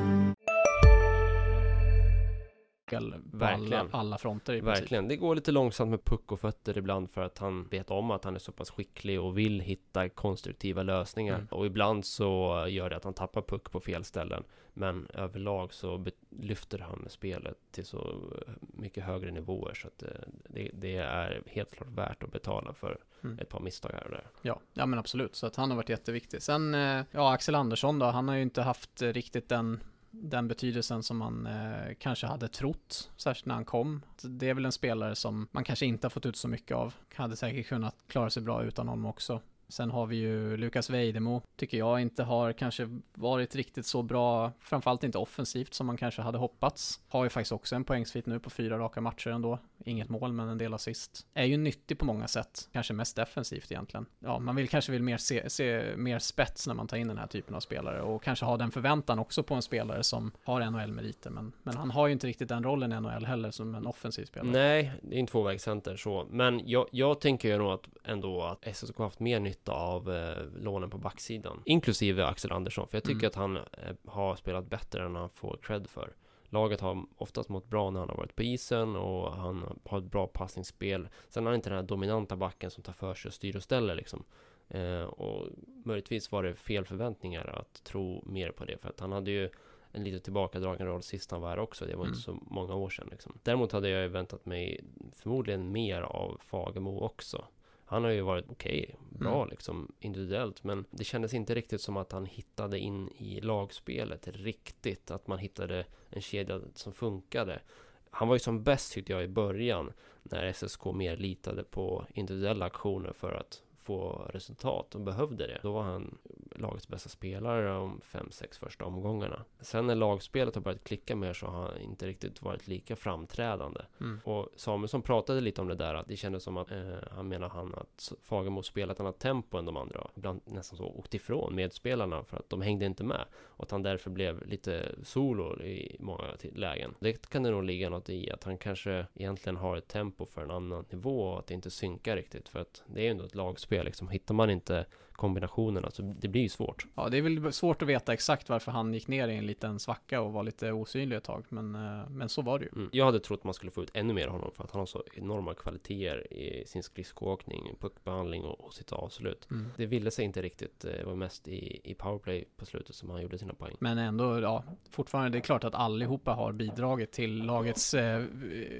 [3.39, 5.07] på alla, alla, fronter i Verkligen.
[5.07, 8.23] Det går lite långsamt med puck och fötter ibland för att han vet om att
[8.23, 11.35] han är så pass skicklig och vill hitta konstruktiva lösningar.
[11.35, 11.47] Mm.
[11.51, 14.43] Och ibland så gör det att han tappar puck på fel ställen.
[14.73, 18.21] Men överlag så lyfter han spelet till så
[18.59, 20.09] mycket högre nivåer så att eh,
[20.49, 23.39] det, det är helt klart värt att betala för mm.
[23.39, 24.27] ett par misstag här och där.
[24.41, 25.35] Ja, ja men absolut.
[25.35, 26.41] Så att han har varit jätteviktig.
[26.41, 29.79] Sen, eh, ja, Axel Andersson då, han har ju inte haft riktigt den
[30.11, 34.01] den betydelsen som man eh, kanske hade trott, särskilt när han kom.
[34.21, 36.93] Det är väl en spelare som man kanske inte har fått ut så mycket av.
[37.15, 39.41] Hade säkert kunnat klara sig bra utan honom också.
[39.71, 44.51] Sen har vi ju Lukas Vejdemo, tycker jag inte har kanske varit riktigt så bra,
[44.59, 46.99] framförallt inte offensivt som man kanske hade hoppats.
[47.07, 49.59] Har ju faktiskt också en poängsvit nu på fyra raka matcher ändå.
[49.85, 51.27] inget mål men en del assist.
[51.33, 54.05] Är ju nyttig på många sätt, kanske mest defensivt egentligen.
[54.19, 57.17] Ja, man vill kanske vill mer se, se mer spets när man tar in den
[57.17, 60.61] här typen av spelare och kanske ha den förväntan också på en spelare som har
[60.71, 61.29] NHL-meriter.
[61.29, 64.25] Men, men han har ju inte riktigt den rollen i NHL heller som en offensiv
[64.25, 64.51] spelare.
[64.51, 66.27] Nej, det är en tvåvägscenter så.
[66.29, 70.13] Men jag, jag tänker ju nog att ändå att SSK har haft mer nytta av
[70.13, 71.61] eh, lånen på backsidan.
[71.65, 72.87] Inklusive Axel Andersson.
[72.87, 73.27] För jag tycker Mm.
[73.27, 76.13] att han eh, har spelat bättre än han får cred för.
[76.49, 80.03] Laget har oftast mått bra när han har varit på isen och han har ett
[80.03, 81.09] bra passningsspel.
[81.29, 83.63] Sen har han inte den här dominanta backen som tar för sig och styr och
[83.63, 84.23] ställer liksom.
[84.67, 85.47] Eh, och
[85.85, 88.77] möjligtvis var det fel förväntningar att tro mer på det.
[88.77, 89.49] För att han hade ju
[89.91, 91.85] en lite tillbakadragen roll sist han var här också.
[91.85, 93.07] Det var inte så många år sedan.
[93.11, 93.39] Liksom.
[93.43, 94.83] Däremot hade jag ju väntat mig
[95.15, 97.45] förmodligen mer av Fagemo också.
[97.91, 99.49] Han har ju varit okej, bra Mm.
[99.49, 105.11] liksom individuellt, men det kändes inte riktigt som att han hittade in i lagspelet riktigt,
[105.11, 107.61] att man hittade en kedja som funkade.
[108.09, 109.91] Han var ju som bäst tyckte jag i början,
[110.23, 115.59] när SSK mer litade på individuella aktioner för att få resultat och behövde det.
[115.63, 116.17] Då var han
[116.55, 119.45] lagets bästa spelare de fem, sex första omgångarna.
[119.59, 123.81] Sen när lagspelet har börjat klicka mer så har han inte riktigt varit lika framträdande.
[123.99, 124.19] Mm.
[124.23, 126.77] Och Samuelsson pratade lite om det där, att det kändes som att eh,
[127.11, 130.07] han menar han att Fagemo spelade ett annat tempo än de andra.
[130.15, 133.25] Ibland nästan så åkte ifrån medspelarna för att de hängde inte med.
[133.33, 136.23] Och att han därför blev lite solo i många
[136.55, 136.95] lägen.
[136.99, 140.41] Det kan det nog ligga något i, att han kanske egentligen har ett tempo för
[140.41, 142.49] en annan nivå och att det inte synkar riktigt.
[142.49, 144.09] För att det är ju ändå ett lagspel liksom.
[144.09, 146.85] Hittar man inte kombinationerna så det blir ju svårt.
[146.95, 149.79] Ja, det är väl svårt att veta exakt varför han gick ner i en liten
[149.79, 152.71] svacka och var lite osynlig ett tag, men, eh, men så var det ju.
[152.75, 152.89] Mm.
[152.93, 154.85] Jag hade trott man skulle få ut ännu mer av honom för att han har
[154.85, 159.47] så enorma kvaliteter i sin skridskoåkning, puckbehandling och, och sitt avslut.
[159.51, 159.65] Mm.
[159.77, 160.79] Det ville sig inte riktigt.
[160.79, 163.75] Det var mest i, i powerplay på slutet som han gjorde sina poäng.
[163.79, 168.23] Men ändå, ja, fortfarande, det är klart att allihopa har bidragit till lagets eh,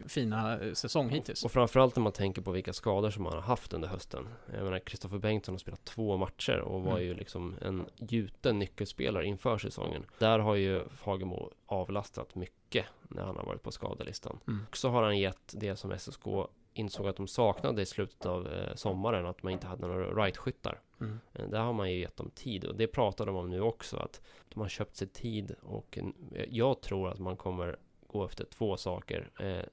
[0.08, 1.46] fina eh, säsong hittills.
[1.46, 4.28] Och framförallt när man tänker på vilka skador som han har haft under hösten.
[4.54, 7.04] Jag menar, Kristoffer Bengtsson har spelat två matcher och var Mm.
[7.04, 10.06] ju liksom en gjuten nyckelspelare inför säsongen.
[10.20, 14.40] Där har ju Fagemo avlastat mycket när han har varit på skadelistan.
[14.48, 14.66] Mm.
[14.70, 16.26] Och så har han gett det som SSK
[16.74, 20.80] insåg att de saknade i slutet av eh, sommaren, att man inte hade några right-skyttar.
[21.02, 21.20] Mm.
[21.34, 23.98] Eh, Där har man ju gett dem tid och det pratar de om nu också
[23.98, 24.22] att
[24.54, 26.14] de har köpt sig tid och en,
[26.50, 29.66] jag tror att man kommer gå efter två saker eh,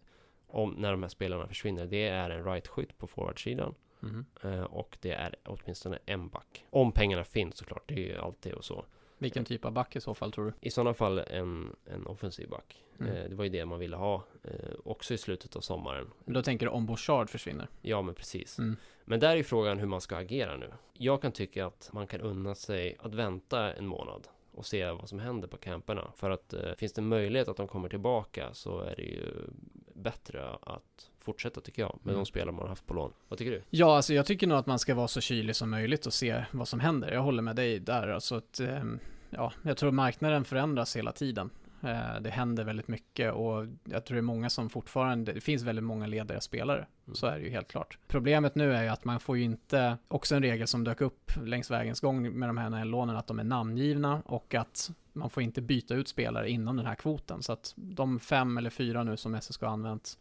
[0.46, 1.86] om när de här spelarna försvinner.
[1.86, 4.24] Det är en right-skytt på forwardsidan Mhm.
[4.42, 6.64] eh, och det är åtminstone en back.
[6.70, 8.84] Om pengarna finns såklart, det är ju alltid och så.
[9.18, 10.52] Vilken typ av back i så fall tror du?
[10.60, 12.84] I sådana fall en, en offensiv back.
[13.00, 13.12] Mm.
[13.12, 14.50] Eh, det var ju det man ville ha eh,
[14.84, 16.10] också i slutet av sommaren.
[16.24, 17.68] Men Då tänker du om Bouchard försvinner?
[17.82, 18.58] Ja, men precis.
[18.58, 18.76] Mm.
[19.04, 20.72] Men där är frågan hur man ska agera nu.
[20.92, 25.08] Jag kan tycka att man kan unna sig att vänta en månad och se vad
[25.08, 26.12] som händer på camperna.
[26.16, 29.32] För att eh, finns det möjlighet att de kommer tillbaka så är det ju
[29.94, 32.16] bättre att fortsätta tycker jag med Mm.
[32.18, 33.12] de spelare man har haft på lån.
[33.28, 33.62] Vad tycker du?
[33.70, 36.44] Ja, alltså jag tycker nog att man ska vara så kylig som möjligt och se
[36.52, 37.12] vad som händer.
[37.12, 38.08] Jag håller med dig där.
[38.08, 38.98] Alltså att, ehm,
[39.30, 41.50] ja, jag tror marknaden förändras hela tiden.
[41.82, 45.62] Eh, Det händer väldigt mycket och jag tror det är många som fortfarande, det finns
[45.62, 46.86] väldigt många ledare spelare.
[47.06, 47.14] Mm.
[47.14, 47.98] Så är det ju helt klart.
[48.08, 51.32] Problemet nu är ju att man får ju inte, också en regel som dök upp
[51.44, 55.42] längs vägens gång med de här NHL-lånen, att de är namngivna och att man får
[55.42, 57.42] inte byta ut spelare inom den här kvoten.
[57.42, 60.18] Så att de fem eller fyra nu som SSK har använt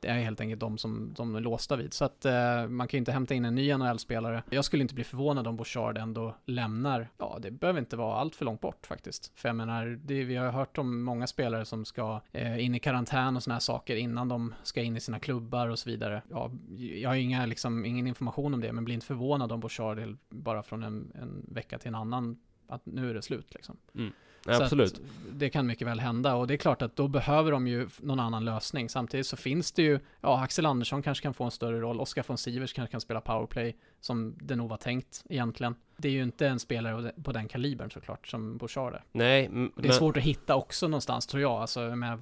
[0.00, 1.94] det är helt enkelt de som de är låsta vid.
[1.94, 4.42] Så att eh, man kan ju inte hämta in en ny NHL-spelare.
[4.50, 7.08] Jag skulle inte bli förvånad om Bouchard ändå lämnar.
[7.18, 9.32] Ja, det behöver inte vara allt för långt bort faktiskt.
[9.38, 12.78] För jag menar, det, vi har hört om många spelare som ska eh, in i
[12.78, 16.22] karantän och sådana här saker innan de ska in i sina klubbar och så vidare.
[16.30, 20.16] Ja, jag har inga, liksom, ingen information om det, men bli inte förvånad om Bouchard
[20.28, 23.76] bara från en, en vecka till en annan att nu är det slut liksom.
[23.94, 24.12] Mm.
[24.44, 25.00] Så absolut.
[25.32, 28.20] Det kan mycket väl hända och det är klart att då behöver de ju någon
[28.20, 28.88] annan lösning.
[28.88, 32.24] Samtidigt så finns det ju, ja, Axel Andersson kanske kan få en större roll, Oskar
[32.28, 35.74] von Sivers kanske kan spela powerplay som det nog var tänkt egentligen.
[35.96, 39.02] Det är ju inte en spelare på den kalibern såklart som Bouchard är.
[39.12, 41.52] Nej, m- Och det är svårt att hitta också någonstans tror jag.
[41.52, 42.18] Alltså, jag menar,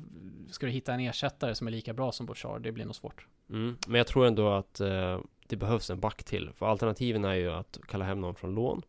[0.51, 3.27] ska du hitta en ersättare som är lika bra som Bouchard, det blir nog svårt.
[3.51, 6.51] Mm, men jag tror ändå att eh, det behövs en back till.
[6.57, 8.83] För alternativen är ju att kalla hem någon från lån.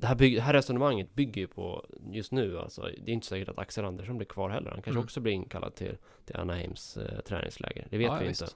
[0.00, 3.26] Det här, bygg, det här resonemanget bygger ju på just nu, alltså, det är inte
[3.26, 4.70] säkert att Axel Andersson blir kvar heller.
[4.70, 5.04] Han kanske Mm.
[5.04, 7.86] också blir inkallad till, till Anaheims eh, träningsläger.
[7.90, 8.42] Det vet Ja, vi visst.
[8.42, 8.54] inte.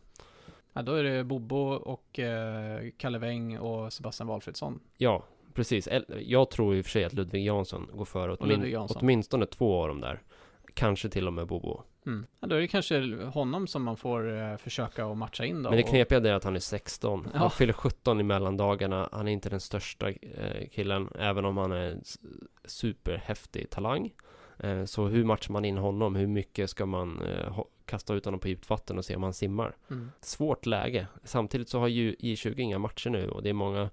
[0.72, 4.80] Ja, då är det Bobo och eh, Kalle Weng och Sebastian Walfridsson.
[4.96, 5.88] Ja, precis.
[6.20, 8.96] Jag tror i och för sig att Ludvig Jansson går före åtmin- Jansson.
[9.00, 10.22] åtminstone två av dem där.
[10.74, 11.82] Kanske till och med Bobo.
[12.06, 12.26] Mm.
[12.40, 15.70] Ja, då är det kanske honom som man får eh, försaka och matcha in då.
[15.70, 17.28] Men det knepiga är att han är 16.
[17.32, 17.38] Ja.
[17.38, 19.08] Han fyller 17 i mellandagarna.
[19.12, 22.02] Han är inte den största eh, killen, även om han är en
[22.64, 24.12] superhäftig talang.
[24.58, 26.16] Eh, så hur matchar man in honom?
[26.16, 29.34] Hur mycket ska man eh, kasta ut honom på djupt vatten och se om han
[29.34, 29.76] simmar.
[29.90, 30.10] Mm.
[30.20, 31.06] Svårt läge.
[31.24, 33.90] Samtidigt så har ju J20 inga matcher nu och det är många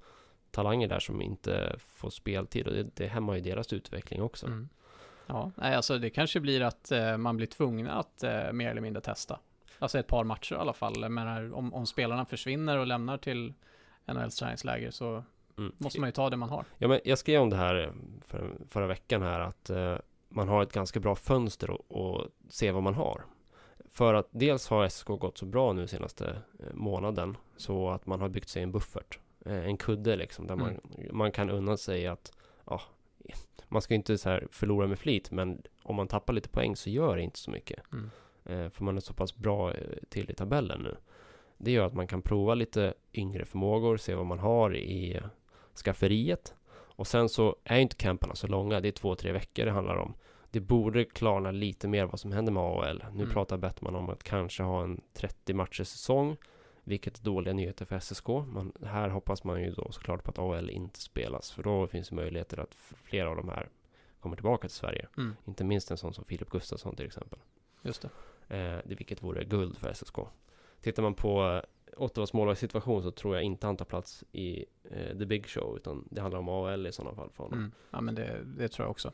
[0.51, 4.45] talanger där som inte får speltid och det, det hämmar ju deras utveckling också.
[4.45, 4.69] Mm.
[5.27, 8.81] Ja, nej, alltså det kanske blir att eh, man blir tvungen att eh, mer eller
[8.81, 9.39] mindre testa.
[9.79, 11.09] Alltså ett par matcher i alla fall.
[11.09, 13.53] Menar, om, om spelarna försvinner och lämnar till
[14.05, 15.23] NHLs träningsläger så
[15.57, 15.71] Mm.
[15.77, 16.65] måste man ju ta det man har.
[16.77, 19.95] Ja, men jag skrev om det här för, förra veckan här att eh,
[20.29, 23.25] man har ett ganska bra fönster och, och se vad man har.
[23.91, 26.29] För att dels har SK gått så bra nu senaste
[26.59, 29.19] eh, månaden så att man har byggt sig en buffert.
[29.45, 30.79] Eh, en kudde liksom där man,
[31.11, 32.31] man kan unna sig att
[32.65, 32.81] ja,
[33.71, 36.89] man ska ju inte så förlora med flit men om man tappar lite poäng så
[36.89, 37.79] gör det inte så mycket.
[37.93, 38.09] Mm.
[38.45, 39.77] Eh, för man är så pass bra eh,
[40.09, 40.97] till i tabellen nu.
[41.57, 45.23] Det gör att man kan prova lite yngre förmågor, se vad man har i eh,
[45.75, 46.53] skafferiet.
[46.73, 49.95] Och sen så är inte camperna så långa, det är två, tre veckor det handlar
[49.95, 50.13] om.
[50.51, 53.03] Det borde klarna lite mer vad som händer med AHL.
[53.13, 53.33] Nu Mm.
[53.33, 56.37] pratar Bettman om att kanske ha en 30 matchers säsong,
[56.83, 58.27] vilket är dåliga nyheter för SSK.
[58.27, 62.09] Men här hoppas man ju då såklart på att AHL inte spelas, för då finns
[62.09, 63.69] det möjligheter att flera av de här
[64.19, 65.07] kommer tillbaka till Sverige.
[65.17, 65.35] Mm.
[65.45, 67.39] Inte minst en sån som Filip Gustafsson till exempel.
[67.81, 68.09] Just det.
[68.57, 70.15] Eh, vilket vore guld för SSK.
[70.81, 71.61] Tittar man på eh,
[71.97, 76.07] Ottawas målvaktssituation så tror jag inte han tar plats i eh, The Big Show, utan
[76.11, 77.59] det handlar om AHL i sådana fall för honom.
[77.59, 77.71] Mm.
[77.91, 79.11] Ja, men det, det tror jag också.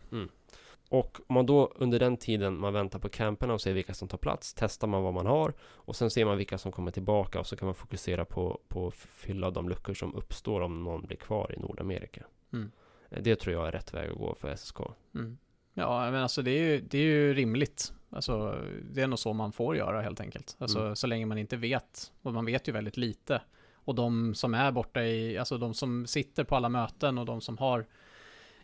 [0.90, 4.08] Och om man då under den tiden man väntar på camperna och ser vilka som
[4.08, 7.40] tar plats, testar man vad man har och sen ser man vilka som kommer tillbaka
[7.40, 11.02] och så kan man fokusera på, på att fylla de luckor som uppstår om någon
[11.06, 12.26] blir kvar i Nordamerika.
[12.54, 12.72] Mm.
[13.10, 14.80] Eh, Det tror jag är rätt väg att gå för SSK.
[15.16, 15.38] Mm.
[15.74, 17.94] Ja, men alltså det är ju, det är ju rimligt.
[18.10, 20.56] Alltså, det är nog så man får göra helt enkelt.
[20.60, 20.96] Alltså, Mm.
[20.96, 22.12] så länge man inte vet.
[22.22, 23.42] Och man vet ju väldigt lite.
[23.74, 27.42] Och de som är borta i, alltså de som sitter på alla möten och de
[27.42, 27.86] som har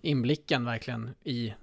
[0.04, 1.54] inblicken verkligen i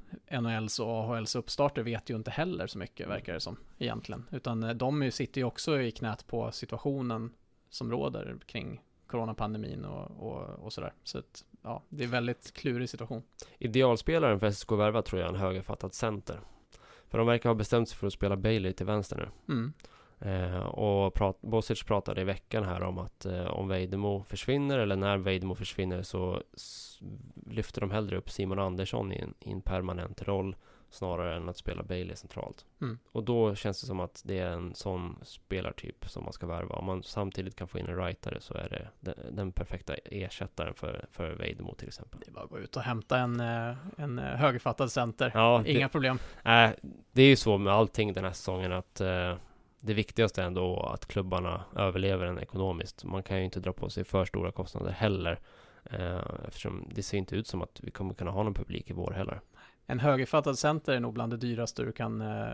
[0.41, 4.25] NHLs och AHLs uppstarter vet ju inte heller så mycket, verkar det som, egentligen.
[4.31, 7.33] Utan eh, de sitter ju också i knät på situationen
[7.71, 10.93] som råder kring coronapandemin och, och, och sådär.
[11.05, 13.23] Så att, ja, det är en väldigt klurig situation.
[13.59, 16.41] Idealspelaren för SSK värva tror jag är en högerfattad center.
[17.09, 19.55] För de verkar ha bestämt sig för att spela Bailey till vänster nu.
[19.55, 19.73] Mm.
[20.21, 24.97] Eh, och prat, Bosic pratade i veckan här om att eh, om Vejdemo försvinner eller
[24.97, 26.43] när Vejdemo försvinner så
[27.47, 30.57] lyfter de hellre upp Simon Andersson i en, i en permanent roll
[30.91, 32.65] snarare än att spela Bailey centralt.
[32.81, 32.99] Mm.
[33.13, 36.75] Och då känns det som att det är en sån spelartyp som man ska värva.
[36.75, 40.75] Om man samtidigt kan få in en rightare så är det den, den perfekta ersättaren
[40.75, 42.21] för, för Vejdemo till exempel.
[42.21, 45.31] Det är bara att gå ut och hämta en, eh, en eh, högerfattad center.
[45.35, 46.19] Ja, det, Inga problem.
[46.43, 46.77] Nej,
[47.13, 49.35] det är ju så med allting den här säsongen att eh,
[49.81, 53.05] det viktigaste är ändå att klubbarna överlever den ekonomiskt.
[53.05, 55.39] Man kan ju inte dra på sig för stora kostnader heller.
[55.85, 58.93] Eh, eftersom det ser inte ut som att vi kommer kunna ha någon publik i
[58.93, 59.41] vår heller.
[59.87, 62.47] En högerfattad center är nog bland det dyraste du kan eh,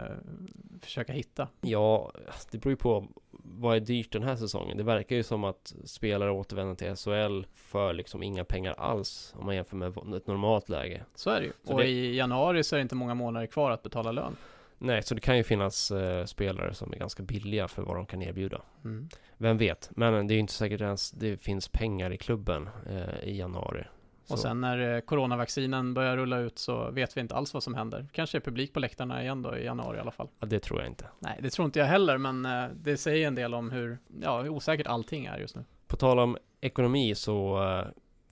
[0.82, 1.48] försöka hitta.
[1.60, 2.12] Ja,
[2.50, 3.06] det beror ju på
[3.42, 4.76] vad är dyrt den här säsongen.
[4.76, 9.46] Det verkar ju som att spelare återvänder till SHL för liksom inga pengar alls om
[9.46, 11.02] man jämför med ett normalt läge.
[11.14, 11.52] Så är det ju.
[11.64, 14.36] Så och det- i januari så är det inte många månader kvar att betala lön.
[14.78, 18.06] Nej, så det kan ju finnas eh, spelare som är ganska billiga för vad de
[18.06, 18.60] kan erbjuda.
[18.84, 19.08] Mm.
[19.38, 19.90] Vem vet?
[19.96, 23.84] Men det är ju inte säkert ens det finns pengar i klubben eh, i januari.
[24.22, 27.62] Och Så- sen när eh, coronavaccinen börjar rulla ut så vet vi inte alls vad
[27.62, 28.06] som händer.
[28.12, 30.28] Kanske är publik på läktarna igen då i januari i alla fall.
[30.40, 31.04] Ja, det tror jag inte.
[31.18, 34.42] Nej, det tror inte jag heller, men eh, det säger en del om hur, ja,
[34.42, 35.64] hur osäkert allting är just nu.
[35.86, 37.86] På tal om ekonomi så eh,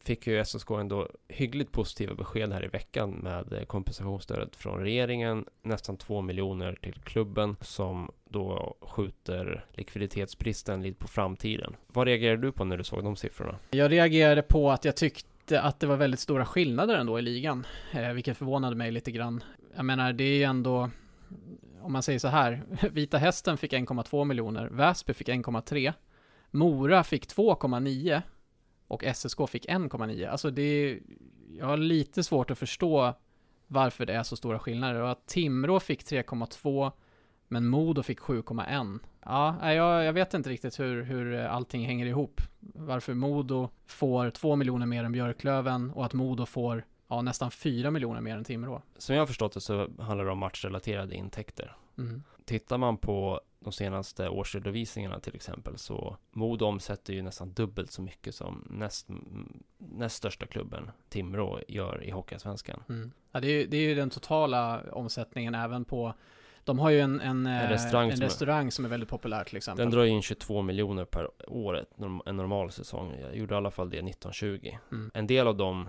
[0.05, 5.45] fick ju SSK ändå hyggligt positiva besked här i veckan med eh, kompensationsstödet från regeringen.
[5.63, 11.77] Nästan 2 miljoner till klubben som då skjuter likviditetsbristen lite på framtiden.
[11.87, 13.59] Vad reagerade du på när du såg de siffrorna?
[13.71, 17.67] Jag reagerade på att jag tyckte att det var väldigt stora skillnader ändå i ligan,
[17.93, 19.45] eh, vilket förvånade mig lite grann.
[19.77, 20.91] Jag menar, det är ju ändå,
[21.83, 25.93] om man säger så här, Vita Hästen fick 1,2 miljoner, Väsby fick 1,3,
[26.51, 28.23] Mora fick 2,9
[28.89, 30.31] och SSK fick 1,9.
[30.31, 31.01] Alltså det är,
[31.59, 33.15] jag har lite svårt att förstå
[33.67, 36.93] varför det är så stora skillnader och att Timrå fick 3,2
[37.49, 38.99] men Modo fick 7,1.
[39.25, 42.41] Ja, jag, jag vet inte riktigt hur, hur allting hänger ihop.
[42.61, 47.91] Varför Modo får 2 miljoner mer än Björklöven och att Modo får ja, nästan 4
[47.91, 48.83] miljoner mer än Timrå.
[48.99, 51.77] Som jag har förstått det så handlar det om matchrelaterade intäkter.
[51.99, 52.23] Mm.
[52.45, 58.03] Tittar man på de senaste årsredovisningarna till exempel så Modo omsätter ju nästan dubbelt så
[58.03, 59.09] mycket som näst,
[59.79, 62.83] näst största klubben Timrå gör i Hockeyallsvenskan.
[62.89, 63.13] Mm.
[63.33, 66.15] Ja, det, är, ju- det är ju den totala omsättningen även på
[66.65, 69.45] de har ju en, en, eh, restaurang en som är- restaurang som är väldigt populär
[69.45, 69.85] till exempel.
[69.85, 71.87] Den drar in 22 miljoner per år
[72.27, 73.15] en normal säsong.
[73.21, 74.77] Jag gjorde i alla fall det 1920.
[74.93, 75.11] Mm.
[75.15, 75.89] En del av de eh,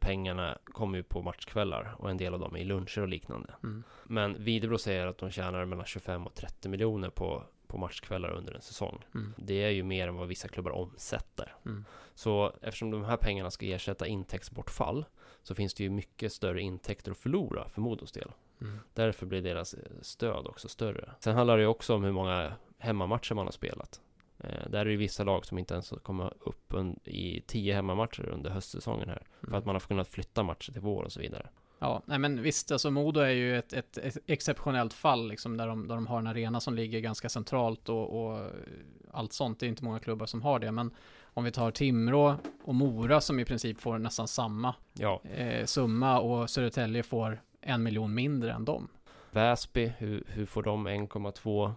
[0.00, 3.54] pengarna kommer ju på matchkvällar och en del av dem är i luncher och liknande.
[3.62, 3.82] Mm.
[4.04, 8.54] Men Videbro säger att de tjänar mellan 25 och 30 miljoner på, på matchkvällar under
[8.54, 9.04] en säsong.
[9.14, 9.34] Mm.
[9.36, 11.54] Det är ju mer än vad vissa klubbar omsätter.
[11.66, 11.84] Mm.
[12.14, 15.04] Så eftersom de här pengarna ska ersätta intäktsbortfall
[15.42, 18.30] så finns det ju mycket större intäkter att förlora för Modos del.
[18.60, 18.78] Mm.
[18.94, 21.10] Därför blir deras eh, stöd också större.
[21.20, 24.00] Sen handlar det ju också om hur många hemmamatcher man har spelat.
[24.38, 26.74] Eh, där är det vissa lag som inte ens kommer upp
[27.04, 29.22] i tio hemmamatcher under höstsäsongen här.
[29.40, 29.58] För Mm.
[29.58, 31.48] att man har kunnat flytta matcher till vår och så vidare.
[31.78, 35.66] Ja, nej men visst, alltså Modo är ju ett, ett, ett exceptionellt fall liksom där
[35.66, 38.50] de, där de har en arena som ligger ganska centralt och, och
[39.12, 39.60] allt sånt.
[39.60, 40.90] Det är inte många klubbar som har det, men
[41.24, 42.34] om vi tar Timrå
[42.64, 47.82] och Mora som i princip får nästan samma Ja, eh, summa och Södertälje får en
[47.82, 48.88] miljon mindre än dem.
[49.30, 51.72] Väsby, hur, hur får de 1,2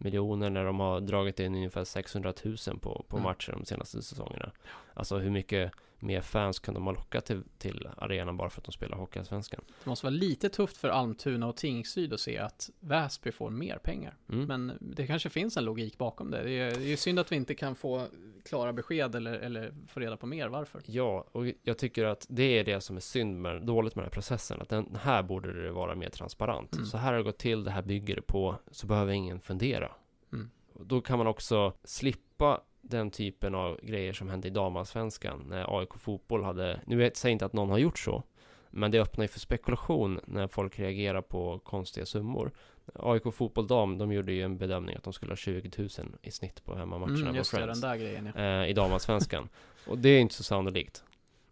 [0.00, 3.22] miljoner när de har dragit in ungefär 600 000 på, på Mm.
[3.24, 4.50] matcher de senaste säsongerna?
[4.94, 5.72] Alltså hur mycket
[6.02, 9.60] mer fans kan de ha lockat till, till arenan bara för att de spelar Hockeyallsvenskan?
[9.84, 13.78] Det måste vara lite tufft för Almtuna och Tingsryd att se att Väsby får mer
[13.78, 14.16] pengar.
[14.28, 14.46] Mm.
[14.46, 16.42] Men det kanske finns en logik bakom det.
[16.42, 18.06] Det är, det är synd att vi inte kan få
[18.44, 20.82] klara besked eller, eller få reda på mer varför.
[20.86, 24.06] Ja, och jag tycker att det är det som är synd med, dåligt med den
[24.06, 24.60] här processen.
[24.60, 26.74] Att den här borde det vara mer transparent.
[26.74, 26.86] Mm.
[26.86, 29.92] Så här har det gått till, det här bygger det på, så behöver ingen fundera.
[30.32, 30.50] Mm.
[30.74, 35.94] Då kan man också slippa den typen av grejer som hände i damallsvenskan när AIK
[35.94, 38.22] fotboll hade, nu vet, säger inte att någon har gjort så,
[38.70, 42.52] men det öppnar ju för spekulation när folk reagerar på konstiga summor.
[42.94, 45.88] AIK fotboll dam, de gjorde ju en bedömning att de skulle ha 20 000
[46.22, 48.62] i snitt på hemmamatcherna Mm, på just det, Friends den där grejen ja.
[48.62, 49.48] eh, i damallsvenskan.
[49.86, 51.04] och det är inte så sannolikt.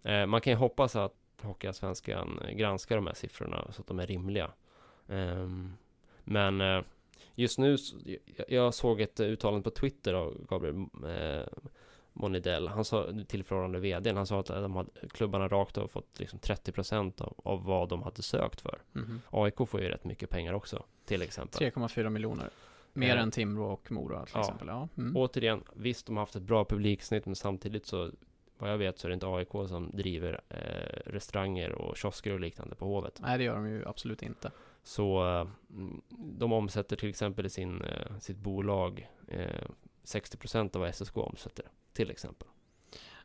[0.03, 4.07] Eh, man kan ju hoppas att Hockeyallsvenskan granskar de här siffrorna så att de är
[4.07, 4.51] rimliga.
[5.09, 5.73] Ehm,
[6.25, 6.83] men eh,
[7.39, 7.77] just nu,
[8.49, 11.47] jag, såg ett uttalande på Twitter av Gabriel eh,
[12.13, 12.69] Monidell.
[12.69, 17.23] Han sa, tillförordnade vdn, han sa att de hade, klubbarna rakt av fått liksom 30%
[17.23, 18.79] av, av vad de hade sökt för.
[18.93, 19.21] Mhm.
[19.31, 21.71] AIK får ju rätt mycket pengar också, till exempel.
[21.71, 22.51] 3,4 miljoner.
[22.93, 24.41] Mer Eh, än Timrå och Mora till ja.
[24.41, 24.69] exempel.
[24.69, 24.89] Ja.
[24.97, 25.17] Mm.
[25.17, 28.11] Återigen, visst de har haft ett bra publiksnitt men samtidigt så
[28.59, 32.41] vad jag vet så är det inte AIK som driver eh, restauranger och kiosker och
[32.41, 33.19] liknande på Hovet.
[33.23, 34.51] Nej, det gör de ju absolut inte.
[34.83, 35.47] Så eh,
[36.11, 39.65] de omsätter till exempel i sin, eh, sitt bolag eh,
[40.05, 41.65] 60% av vad SSK omsätter.
[41.93, 42.49] Till exempel.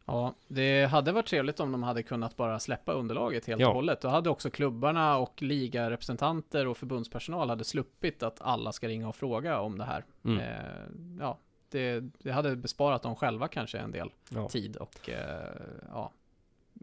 [0.05, 3.67] Ja, det hade varit trevligt om de hade kunnat bara släppa underlaget helt Ja.
[3.67, 4.01] och hållet.
[4.01, 9.15] Då hade också klubbarna och ligarepresentanter och förbundspersonal hade sluppit att alla ska ringa och
[9.15, 10.05] fråga om det här.
[10.25, 10.39] Mm.
[10.39, 11.37] Eh, ja,
[11.69, 14.49] det, det hade besparat dem själva kanske en del Ja.
[14.49, 15.51] tid och eh,
[15.91, 16.11] ja,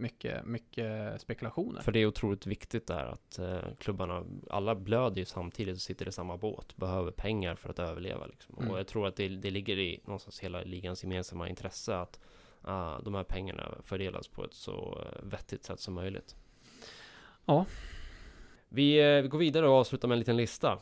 [0.00, 1.80] mycket, mycket spekulationer.
[1.80, 6.08] För det är otroligt viktigt där att eh, klubbarna, alla blöder ju samtidigt och sitter
[6.08, 8.58] i samma båt, behöver pengar för att överleva liksom.
[8.58, 8.70] Mm.
[8.70, 12.20] Och jag tror att det, det ligger i någonstans hela ligans gemensamma intresse att
[12.62, 16.36] ah, de här pengarna fördelas på ett så eh, vettigt sätt som möjligt.
[17.44, 17.66] Ja.
[18.68, 20.78] Vi, eh, vi går vidare och avslutar med en liten lista.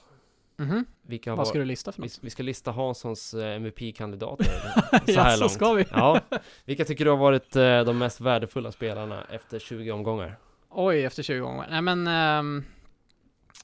[0.60, 0.84] Mhm.
[1.02, 2.18] Vilka Vad ska du lista för vi, något?
[2.22, 4.44] vi ska lista Hanssons eh, MVP-kandidater
[5.14, 5.52] så här långt.
[5.52, 5.84] ska vi?
[5.90, 6.20] Ja,
[6.64, 10.38] vilka tycker du har varit eh, de mest värdefulla spelarna efter 20 omgångar?
[10.70, 11.66] Oj, efter 20 gånger.
[11.70, 12.62] Nej men,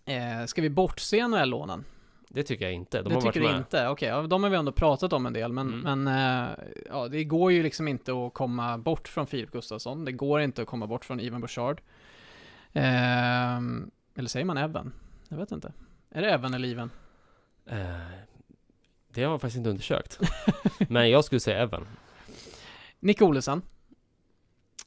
[0.07, 1.85] eh, ska vi bortse NHL-lånen?
[2.29, 3.03] Det tycker jag inte.
[3.03, 3.89] De det har tycker varit du inte?
[3.89, 6.01] Okej, ja, de har vi ändå pratat om en del, men, Mm.
[6.03, 6.51] men eh,
[6.89, 10.05] ja, det går ju liksom inte att komma bort från Filip Gustafsson.
[10.05, 11.81] Det går inte att komma bort från Ivan Bouchard.
[12.73, 14.93] Ehm, eller säger man Evan?
[15.29, 15.73] Jag vet inte.
[16.17, 16.91] Är det Evan eller Ivan?
[17.67, 17.77] Eh,
[19.09, 20.21] det har jag faktiskt inte undersökt.
[20.89, 21.87] Men jag skulle säga Evan.
[23.01, 23.63] Nick Olesen.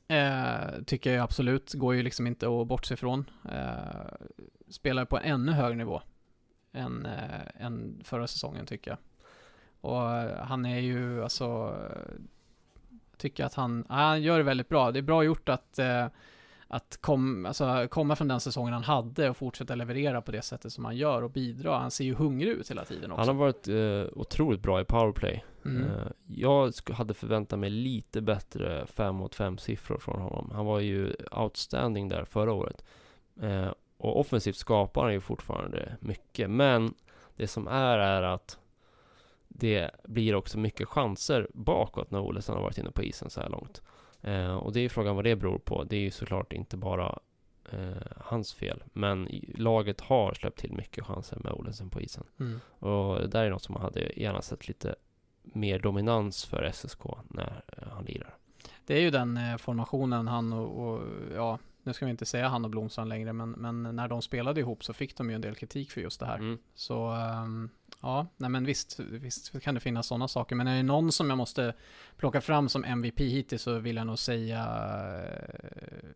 [0.07, 3.29] Eh, tycker jag absolut, går ju liksom inte att bortse ifrån.
[3.51, 4.27] Eh,
[4.69, 6.01] spelar på en ännu högre nivå
[6.73, 8.97] än, eh, än förra säsongen tycker jag.
[9.81, 11.75] Och eh, han är ju alltså,
[13.17, 14.91] tycker att han, han gör det väldigt bra.
[14.91, 16.07] Det är bra gjort att, eh,
[16.67, 20.73] att kom, alltså, komma från den säsongen han hade och fortsätta leverera på det sättet
[20.73, 21.77] som han gör och bidra.
[21.77, 23.21] Han ser ju hungrig ut hela tiden också.
[23.21, 25.45] Han har varit eh, otroligt bra i powerplay.
[25.65, 25.83] mm.
[25.83, 30.51] Eh, jag hade förväntat mig lite bättre 5 mot 5 siffror från honom.
[30.53, 32.83] Han var ju outstanding där förra året.
[33.41, 36.49] Eh, och offensivt skapar han ju fortfarande mycket.
[36.49, 36.93] Men
[37.35, 38.59] det som är är att
[39.47, 43.49] det blir också mycket chanser bakåt när Olesen har varit inne på isen så här
[43.49, 43.81] långt.
[44.21, 45.83] Eh, och det är frågan vad det beror på.
[45.83, 47.19] Det är ju såklart inte bara
[47.71, 48.83] eh, hans fel.
[48.93, 52.23] Men laget har släppt till mycket chanser med Olesen på isen.
[52.39, 52.59] Mm.
[52.79, 54.95] Och det där är något som man hade gärna sett lite
[55.43, 58.37] mer dominans för SSK när eh, han lirar.
[58.85, 61.01] Det är ju den eh, formationen han och, och,
[61.35, 64.59] ja, nu ska vi inte säga han och Blomstrand längre, men, men när de spelade
[64.59, 66.37] ihop så fick de ju en del kritik för just det här.
[66.37, 66.57] Mm.
[66.75, 67.69] Så ehm,
[68.01, 70.55] ja, nej men visst, visst kan det finnas sådana saker.
[70.55, 71.73] Men är det någon som jag måste
[72.17, 74.59] plocka fram som MVP hittills så vill jag nog säga
[75.17, 76.09] eh,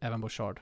[0.00, 0.60] även Bouchard.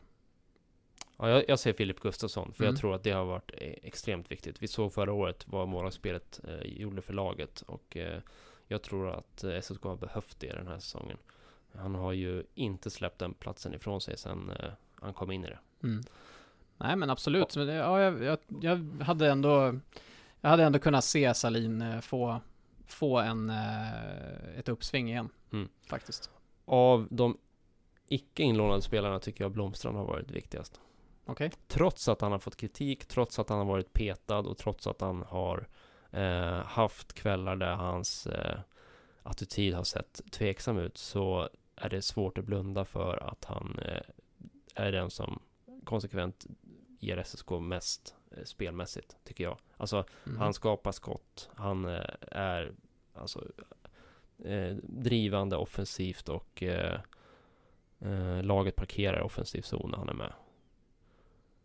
[1.19, 2.75] Ja, jag, jag ser Filip Gustafsson, för Mm.
[2.75, 4.63] jag tror att det har varit eh, extremt viktigt.
[4.63, 8.21] Vi såg förra året vad målvaktsspelet eh, gjorde för laget och eh,
[8.67, 11.17] jag tror att eh, SSK har behövt det den här säsongen.
[11.75, 15.49] Han har ju inte släppt den platsen ifrån sig sedan eh, han kom in i
[15.49, 15.59] det.
[15.83, 16.03] Mm.
[16.77, 19.81] Nej men absolut, men det, ja, jag, jag, jag hade ändå
[20.41, 22.41] Jag hade ändå kunnat se Salin eh, få
[22.87, 25.69] Få en eh, Ett uppsving igen Mm.
[25.87, 26.31] Faktiskt
[26.65, 27.39] Av de
[28.09, 30.81] icke inlånade spelarna tycker jag Blomstrand har varit viktigast.
[31.25, 34.87] Okej Trots att han har fått kritik, trots att han har varit petad och trots
[34.87, 35.69] att han har
[36.11, 38.59] eh, haft kvällar där hans eh,
[39.23, 44.03] attityd har sett tveksam ut så är det svårt att blunda för att han eh,
[44.75, 45.43] är den som
[45.85, 46.47] konsekvent
[46.99, 48.15] ger SSK mest
[48.45, 49.59] spelmässigt, tycker jag.
[49.77, 50.37] Alltså, Mhm.
[50.39, 52.73] han skapar skott, han eh, är
[53.15, 53.45] alltså
[54.45, 57.01] eh, drivande offensivt och eh,
[57.99, 60.33] eh, laget parkerar offensiv zon när han är med.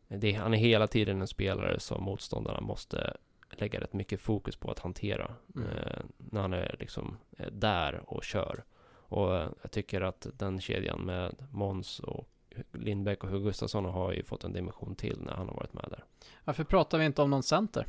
[0.08, 3.18] Det, han är hela tiden en spelare som motståndarna måste
[3.50, 5.68] lägga rätt mycket fokus på att hantera Mm.
[5.70, 8.64] eh, när han är liksom eh, där och kör.
[8.94, 12.30] Och eh, jag tycker att den kedjan med Måns och
[12.72, 15.86] Lindbäck och Hugo Gustafsson har ju fått en dimension till när han har varit med
[15.90, 16.04] där.
[16.44, 17.88] Varför pratar vi inte om någon center?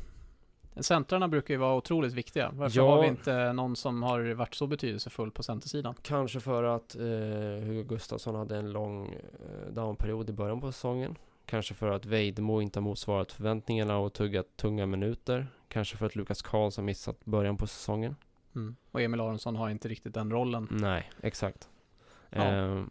[0.79, 2.89] Centrarna brukar ju vara otroligt viktiga Varför Ja.
[2.95, 5.95] har vi inte någon som har varit så betydelsefull på centersidan?
[6.01, 7.01] Kanske för att eh,
[7.65, 11.15] Hugo Gustafsson hade en lång eh, downperiod i början på säsongen.
[11.45, 15.47] Kanske för att Vejdemo inte har motsvarat förväntningarna och tuggat tunga minuter.
[15.67, 18.15] Kanske för att Lukas Karlsson missat början på säsongen.
[18.55, 18.75] Mm.
[18.91, 21.69] Och Emil Aronsson har inte riktigt den rollen Nej, exakt.
[22.29, 22.43] Ja.
[22.43, 22.83] Eh,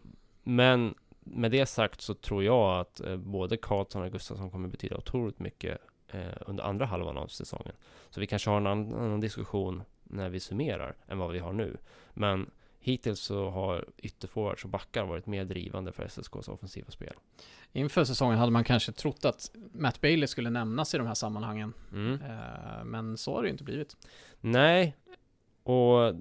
[0.43, 0.95] men
[1.25, 5.39] med det sagt så tror jag att eh, både Karlsson och Gustafsson kommer betyda otroligt
[5.39, 7.73] mycket eh, under andra halvan av säsongen.
[8.11, 11.77] Så vi kanske har en annan, diskussion när vi summerar än vad vi har nu.
[12.15, 12.51] Men
[12.81, 17.15] hittills så har ytterforwards och backar varit mer drivande för SSKs offensiva spel.
[17.73, 21.73] Inför säsongen hade man kanske trott att Matt Bailey skulle nämnas i de här sammanhangen
[21.93, 22.13] Mm.
[22.23, 23.97] eh, Men så har det ju inte blivit
[24.41, 24.97] Nej,
[25.63, 26.15] och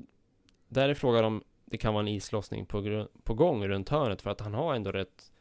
[0.67, 1.43] där är frågan om
[1.73, 4.91] det kan vara en islossning på, på gång runt hörnet för att han har ändå
[4.91, 5.31] rätt,